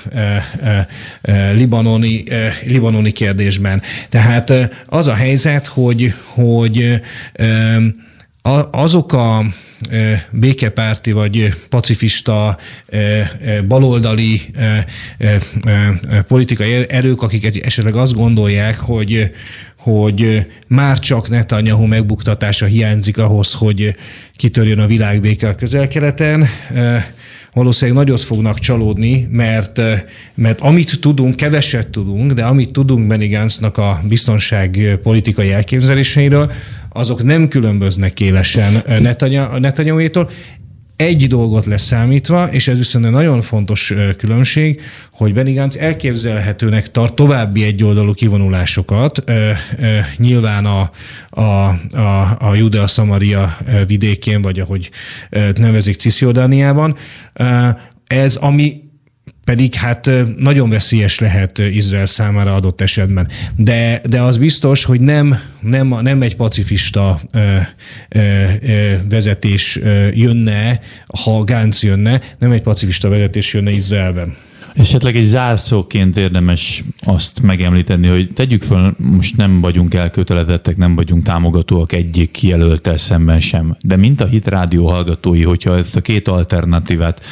libanoni, 1.53 2.25
libanoni 2.65 3.11
kérdésben. 3.11 3.83
Tehát 4.09 4.53
az 4.87 5.07
a 5.09 5.15
helyzet, 5.15 5.67
hogy, 5.67 6.15
hogy 6.25 7.01
azok 8.71 9.13
a 9.13 9.45
békepárti 10.31 11.13
vagy 11.13 11.55
pacifista 11.69 12.59
baloldali 13.69 14.41
politikai 16.29 16.91
erők, 16.91 17.23
akik 17.23 17.65
esetleg 17.65 17.95
azt 17.95 18.15
gondolják, 18.15 18.79
hogy 18.79 19.31
hogy 19.79 20.47
már 20.67 20.99
csak 20.99 21.29
Netanyahu 21.29 21.87
megbuktatása 21.87 22.67
hiányzik 22.67 23.19
ahhoz, 23.19 23.53
hogy 23.53 23.97
kitörjön 24.37 24.79
a 24.79 24.87
világbéke 24.87 25.49
a 25.49 25.55
közel-keleten 25.55 26.47
valószínűleg 27.59 28.05
nagyot 28.05 28.21
fognak 28.23 28.59
csalódni, 28.59 29.29
mert, 29.31 29.81
mert 30.35 30.61
amit 30.61 31.01
tudunk, 31.01 31.37
keveset 31.37 31.89
tudunk, 31.89 32.33
de 32.33 32.45
amit 32.45 32.73
tudunk 32.73 33.07
Benny 33.07 33.31
Gantz-nak 33.31 33.79
a 33.79 34.01
biztonság 34.09 34.99
politikai 35.03 35.53
elképzeléseiről, 35.53 36.53
azok 36.93 37.23
nem 37.23 37.49
különböznek 37.49 38.21
élesen 38.21 38.83
Netanyahu-tól. 39.59 40.31
Egy 40.99 41.27
dolgot 41.27 41.67
leszámítva, 41.67 42.45
és 42.45 42.69
ez 42.69 42.79
viszont 42.79 43.05
egy 43.05 43.11
nagyon 43.11 43.43
fontos 43.43 43.95
különbség, 44.17 44.81
hogy 45.13 45.35
Benny 45.35 45.55
Gantz 45.55 45.77
elképzelhetőnek 45.77 46.91
tart 46.91 47.15
további 47.15 47.63
egyoldalú 47.63 48.15
kivonulásokat, 48.15 49.25
nyilván 50.17 50.67
a, 50.67 50.91
a, 51.29 51.43
a, 51.43 52.37
a 52.39 52.55
Judea-Samaria 52.55 53.57
vidékén, 53.87 54.43
vagy 54.43 54.61
ahogy 54.61 54.91
nevezik 55.55 55.97
Cisziordániában. 55.97 56.97
Ez, 58.07 58.37
ami 58.37 58.88
pedig 59.45 59.75
hát 59.75 60.11
nagyon 60.37 60.69
veszélyes 60.69 61.19
lehet 61.19 61.59
Izrael 61.59 62.07
számára 62.07 62.55
adott 62.55 62.81
esetben. 62.81 63.29
De, 63.57 64.01
de 64.09 64.21
az 64.23 64.39
biztos, 64.39 64.85
hogy 64.85 65.01
nem, 65.01 65.39
nem, 65.61 65.97
nem 66.03 66.23
egy 66.23 66.37
pacifista 66.37 67.21
ö, 67.33 67.57
ö, 68.09 68.45
vezetés 69.09 69.79
jönne, 70.13 70.81
ha 71.23 71.45
Gánc 71.45 71.83
jönne, 71.83 72.21
nem 72.39 72.51
egy 72.51 72.63
pacifista 72.63 73.09
vezetés 73.09 73.55
jönne 73.55 73.71
Izraelben. 73.71 74.37
Esetleg 74.79 75.17
egy 75.17 75.25
zárszóként 75.25 76.17
érdemes 76.17 76.85
azt 77.01 77.43
megemlíteni, 77.43 78.09
hogy 78.09 78.31
tegyük 78.33 78.63
fel, 78.63 78.95
most 78.97 79.37
nem 79.37 79.61
vagyunk 79.61 79.95
elkötelezettek, 79.95 80.77
nem 80.77 80.95
vagyunk 80.95 81.23
támogatóak 81.23 81.93
egyik 81.93 82.31
kijelöltel 82.31 82.97
szemben 82.97 83.41
sem, 83.41 83.77
de 83.81 83.97
mint 83.97 84.21
a 84.21 84.27
Hit 84.27 84.47
Rádió 84.47 84.87
hallgatói, 84.87 85.43
hogyha 85.43 85.77
ezt 85.77 85.97
a 85.97 86.01
két 86.01 86.29
alternatívát 86.29 87.25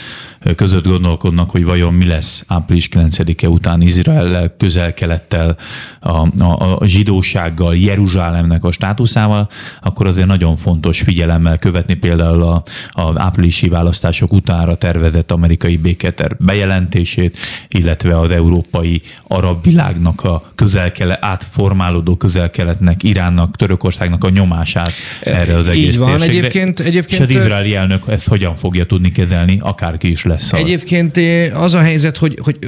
között 0.54 0.84
gondolkodnak, 0.84 1.50
hogy 1.50 1.64
vajon 1.64 1.94
mi 1.94 2.06
lesz 2.06 2.44
április 2.48 2.88
9-e 2.92 3.48
után 3.48 3.82
Izrael 3.82 4.54
közel-kelettel, 4.58 5.56
a, 6.00 6.42
a, 6.42 6.78
a 6.78 6.86
zsidósággal, 6.86 7.76
Jeruzsálemnek 7.76 8.64
a 8.64 8.72
státuszával, 8.72 9.48
akkor 9.82 10.06
azért 10.06 10.26
nagyon 10.26 10.56
fontos 10.56 11.00
figyelemmel 11.00 11.58
követni 11.58 11.94
például 11.94 12.42
a, 12.42 12.62
a 12.90 13.20
áprilisi 13.20 13.68
választások 13.68 14.32
utára 14.32 14.74
tervezett 14.74 15.30
amerikai 15.30 15.76
béketer 15.76 16.36
bejelentését, 16.38 17.38
illetve 17.68 18.18
az 18.18 18.30
európai 18.30 19.02
arab 19.22 19.64
világnak 19.64 20.24
a 20.24 20.42
közel 20.54 20.92
átformálódó 21.20 22.16
közel-keletnek, 22.16 23.02
Iránnak, 23.02 23.56
Törökországnak 23.56 24.24
a 24.24 24.28
nyomását 24.28 24.92
erre 25.20 25.54
az 25.54 25.66
egész 25.66 25.94
Így 25.94 25.98
van, 25.98 26.08
térségre. 26.08 26.32
Egyébként, 26.36 26.80
egyébként, 26.80 27.20
és 27.20 27.36
az 27.36 27.42
izraeli 27.42 27.74
elnök 27.74 28.04
ezt 28.08 28.28
hogyan 28.28 28.54
fogja 28.54 28.86
tudni 28.86 29.12
kezelni, 29.12 29.58
akárki 29.62 30.10
is 30.10 30.24
lesz. 30.24 30.35
Az. 30.36 30.58
Egyébként 30.58 31.18
az 31.54 31.74
a 31.74 31.80
helyzet, 31.80 32.16
hogy, 32.16 32.38
hogy 32.42 32.58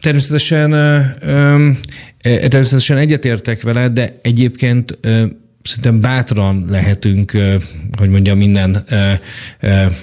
természetesen, 0.00 0.70
természetesen 2.22 2.96
egyetértek 2.96 3.62
vele, 3.62 3.88
de 3.88 4.18
egyébként 4.22 4.98
szerintem 5.66 6.00
bátran 6.00 6.64
lehetünk, 6.68 7.32
hogy 7.98 8.08
mondjam, 8.08 8.38
minden 8.38 8.84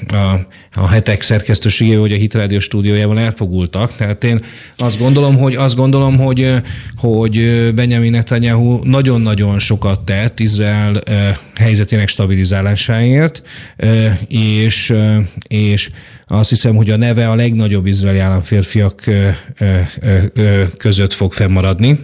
a, 0.08 0.48
a 0.74 0.88
hetek 0.88 1.22
szerkesztősége, 1.22 1.98
hogy 1.98 2.12
a 2.12 2.16
Hitrádió 2.16 2.60
stúdiójában 2.60 3.18
elfogultak. 3.18 3.96
Tehát 3.96 4.24
én 4.24 4.42
azt 4.78 5.00
gondolom, 5.00 5.38
hogy 5.38 5.56
azt 5.56 5.76
gondolom, 5.76 6.18
hogy, 6.18 6.54
hogy 6.96 7.70
Benjamin 7.76 8.12
Netanyahu 8.12 8.80
nagyon-nagyon 8.84 9.60
sokat 9.60 10.06
tett 10.06 10.40
Izrael 10.40 11.02
helyzetének 11.56 12.08
stabilizálásáért, 12.08 13.42
és, 14.28 14.94
és 15.48 15.90
azt 16.34 16.50
hiszem, 16.50 16.76
hogy 16.76 16.90
a 16.90 16.98
neve 16.98 17.30
a 17.30 17.36
legnagyobb 17.36 17.86
izraeli 17.86 18.20
államférfiak 18.20 19.04
között 20.78 21.14
fog 21.14 21.34
fennmaradni, 21.34 22.00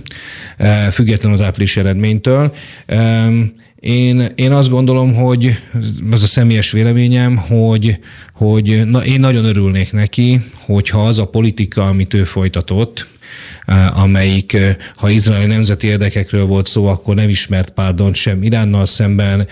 független 0.91 1.31
az 1.31 1.41
április 1.41 1.77
eredménytől. 1.77 2.53
Én, 3.79 4.27
én 4.35 4.51
azt 4.51 4.69
gondolom, 4.69 5.13
hogy 5.13 5.57
az 6.11 6.23
a 6.23 6.27
személyes 6.27 6.71
véleményem, 6.71 7.35
hogy, 7.37 7.99
hogy 8.33 8.81
na, 8.85 9.05
én 9.05 9.19
nagyon 9.19 9.45
örülnék 9.45 9.91
neki, 9.91 10.41
hogyha 10.53 11.05
az 11.07 11.19
a 11.19 11.25
politika, 11.25 11.87
amit 11.87 12.13
ő 12.13 12.23
folytatott, 12.23 13.07
amelyik, 13.93 14.57
ha 14.95 15.09
izraeli 15.09 15.45
nemzeti 15.45 15.87
érdekekről 15.87 16.45
volt 16.45 16.67
szó, 16.67 16.85
akkor 16.87 17.15
nem 17.15 17.29
ismert 17.29 17.69
párdont 17.69 18.15
sem 18.15 18.43
Iránnal 18.43 18.85
szemben, 18.85 19.47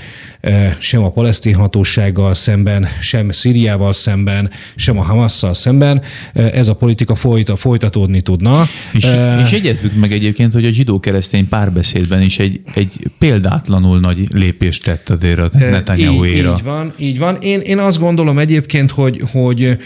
sem 0.77 1.03
a 1.03 1.11
palesztin 1.11 1.55
hatósággal 1.55 2.35
szemben, 2.35 2.87
sem 3.01 3.31
Szíriával 3.31 3.93
szemben, 3.93 4.49
sem 4.75 4.99
a 4.99 5.03
Hamasszal 5.03 5.53
szemben. 5.53 6.01
Ez 6.33 6.67
a 6.67 6.75
politika 6.75 7.15
folyta, 7.15 7.55
folytatódni 7.55 8.21
tudna. 8.21 8.67
És, 8.91 9.03
uh, 9.03 9.41
és 9.43 9.51
egyezzük 9.51 9.95
meg 9.99 10.11
egyébként, 10.11 10.53
hogy 10.53 10.65
a 10.65 10.71
zsidó-keresztény 10.71 11.47
párbeszédben 11.47 12.21
is 12.21 12.39
egy, 12.39 12.61
egy 12.73 12.93
példátlanul 13.17 13.99
nagy 13.99 14.33
lépést 14.33 14.83
tett 14.83 15.09
azért 15.09 15.39
a 15.39 15.49
Netanyahu 15.57 16.25
így, 16.25 16.35
Így 16.35 16.63
van, 16.63 16.93
így 16.97 17.19
van. 17.19 17.37
Én, 17.41 17.59
én 17.59 17.79
azt 17.79 17.99
gondolom 17.99 18.39
egyébként, 18.39 18.91
hogy, 18.91 19.21
hogy, 19.31 19.77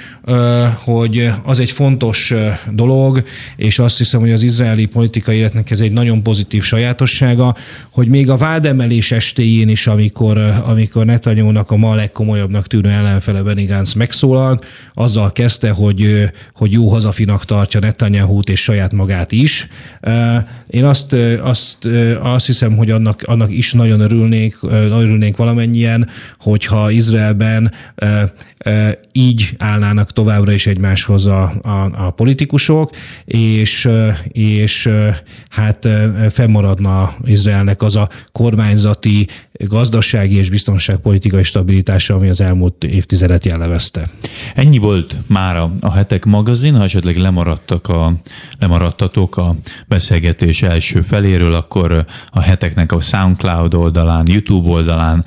hogy 0.75 1.31
az 1.43 1.59
egy 1.59 1.71
fontos 1.71 2.33
dolog, 2.71 3.23
és 3.55 3.79
azt 3.81 3.97
hiszem, 3.97 4.19
hogy 4.19 4.31
az 4.31 4.41
izraeli 4.41 4.85
politikai 4.85 5.37
életnek 5.37 5.71
ez 5.71 5.79
egy 5.79 5.91
nagyon 5.91 6.23
pozitív 6.23 6.63
sajátossága, 6.63 7.55
hogy 7.89 8.07
még 8.07 8.29
a 8.29 8.37
vádemelés 8.37 9.11
estéjén 9.11 9.69
is, 9.69 9.87
amikor, 9.87 10.37
amikor 10.63 11.05
Netanyahu-nak 11.05 11.71
a 11.71 11.75
ma 11.75 11.95
legkomolyabbnak 11.95 12.67
tűnő 12.67 12.89
ellenfele 12.89 13.41
Benny 13.41 13.65
Gantz 13.65 13.93
megszólalt, 13.93 14.65
azzal 14.93 15.31
kezdte, 15.31 15.69
hogy, 15.69 16.29
hogy 16.53 16.71
jó 16.71 16.87
hazafinak 16.87 17.45
tartja 17.45 17.79
Netanyahu-t 17.79 18.49
és 18.49 18.61
saját 18.61 18.93
magát 18.93 19.31
is. 19.31 19.67
Én 20.69 20.83
azt, 20.83 21.13
azt, 21.41 21.87
azt 22.21 22.45
hiszem, 22.45 22.77
hogy 22.77 22.89
annak, 22.91 23.21
annak 23.25 23.51
is 23.51 23.73
nagyon 23.73 23.99
örülnék, 23.99 24.57
örülnénk 24.63 25.37
valamennyien, 25.37 26.09
hogyha 26.39 26.91
Izraelben 26.91 27.71
így 29.11 29.55
állnának 29.57 30.13
továbbra 30.13 30.51
is 30.51 30.67
egymáshoz 30.67 31.25
a, 31.25 31.53
a, 31.61 32.05
a 32.05 32.09
politikusok, 32.09 32.89
és, 33.25 33.70
és 34.31 34.89
hát 35.49 35.87
fennmaradna 36.29 37.13
Izraelnek 37.25 37.81
az 37.81 37.95
a 37.95 38.09
kormányzati, 38.31 39.27
gazdasági 39.67 40.35
és 40.35 40.49
biztonságpolitikai 40.49 41.43
stabilitása, 41.43 42.13
ami 42.13 42.29
az 42.29 42.41
elmúlt 42.41 42.83
évtizedet 42.83 43.45
jellemezte. 43.45 44.09
Ennyi 44.55 44.77
volt 44.77 45.15
már 45.27 45.55
a 45.81 45.91
hetek 45.91 46.25
magazin, 46.25 46.75
ha 46.75 46.83
esetleg 46.83 47.15
lemaradtak 47.15 47.87
a, 47.87 48.13
lemaradtatok 48.59 49.37
a 49.37 49.55
beszélgetés 49.87 50.61
első 50.61 51.01
feléről, 51.01 51.53
akkor 51.53 52.05
a 52.29 52.39
heteknek 52.41 52.91
a 52.91 53.01
SoundCloud 53.01 53.73
oldalán, 53.73 54.25
YouTube 54.27 54.69
oldalán, 54.69 55.25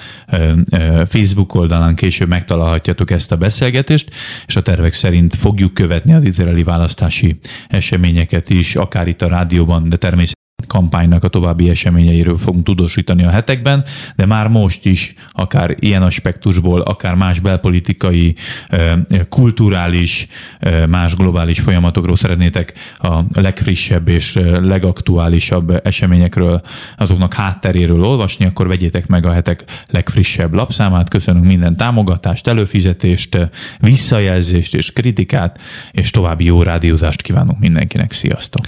Facebook 1.07 1.55
oldalán 1.55 1.95
később 1.95 2.29
megtalálhatjátok 2.29 3.11
ezt 3.11 3.33
a 3.33 3.37
beszélgetést, 3.37 4.11
és 4.47 4.57
a 4.57 4.63
tervek 4.63 4.93
szerint 4.93 5.35
fogjuk 5.35 5.75
követni 5.75 6.15
az 6.15 6.25
izraeli 6.25 6.63
választási 6.63 7.39
eseményeket 7.69 8.34
is, 8.49 8.77
akár 8.77 9.09
itt 9.09 9.23
a 9.23 9.29
rádióban, 9.29 9.89
de 9.89 9.97
természetesen 9.97 10.44
kampánynak 10.67 11.25
a 11.25 11.29
további 11.29 11.69
eseményeiről 11.69 12.39
fogunk 12.39 12.65
tudósítani 12.65 13.25
a 13.25 13.31
hetekben, 13.31 13.85
de 14.17 14.27
már 14.27 14.49
most 14.49 14.87
is 14.87 15.15
akár 15.31 15.77
ilyen 15.79 16.03
aspektusból, 16.03 16.81
akár 16.81 17.15
más 17.15 17.41
belpolitikai, 17.41 18.35
kulturális, 19.29 20.27
más 20.89 21.15
globális 21.15 21.61
folyamatokról 21.61 22.17
szeretnétek 22.17 22.73
a 22.99 23.19
legfrissebb 23.35 24.09
és 24.09 24.39
legaktuálisabb 24.63 25.81
eseményekről, 25.87 26.61
azoknak 26.97 27.35
hátteréről 27.35 28.05
olvasni, 28.05 28.45
akkor 28.45 28.67
vegyétek 28.67 29.07
meg 29.07 29.27
a 29.27 29.33
hetek 29.33 29.65
legfrissebb 29.91 30.53
lapszámát. 30.55 31.09
Köszönünk 31.09 31.45
minden 31.45 31.77
támogatást, 31.77 32.47
előfizetést, 32.47 33.51
visszajelzést 33.79 34.75
és 34.75 34.93
kritikát, 34.93 35.59
és 35.93 36.11
további 36.11 36.45
jó 36.45 36.63
rádiózást 36.63 37.23
kívánunk 37.23 37.59
mindenkinek. 37.59 38.13
Sziasztok! 38.13 38.63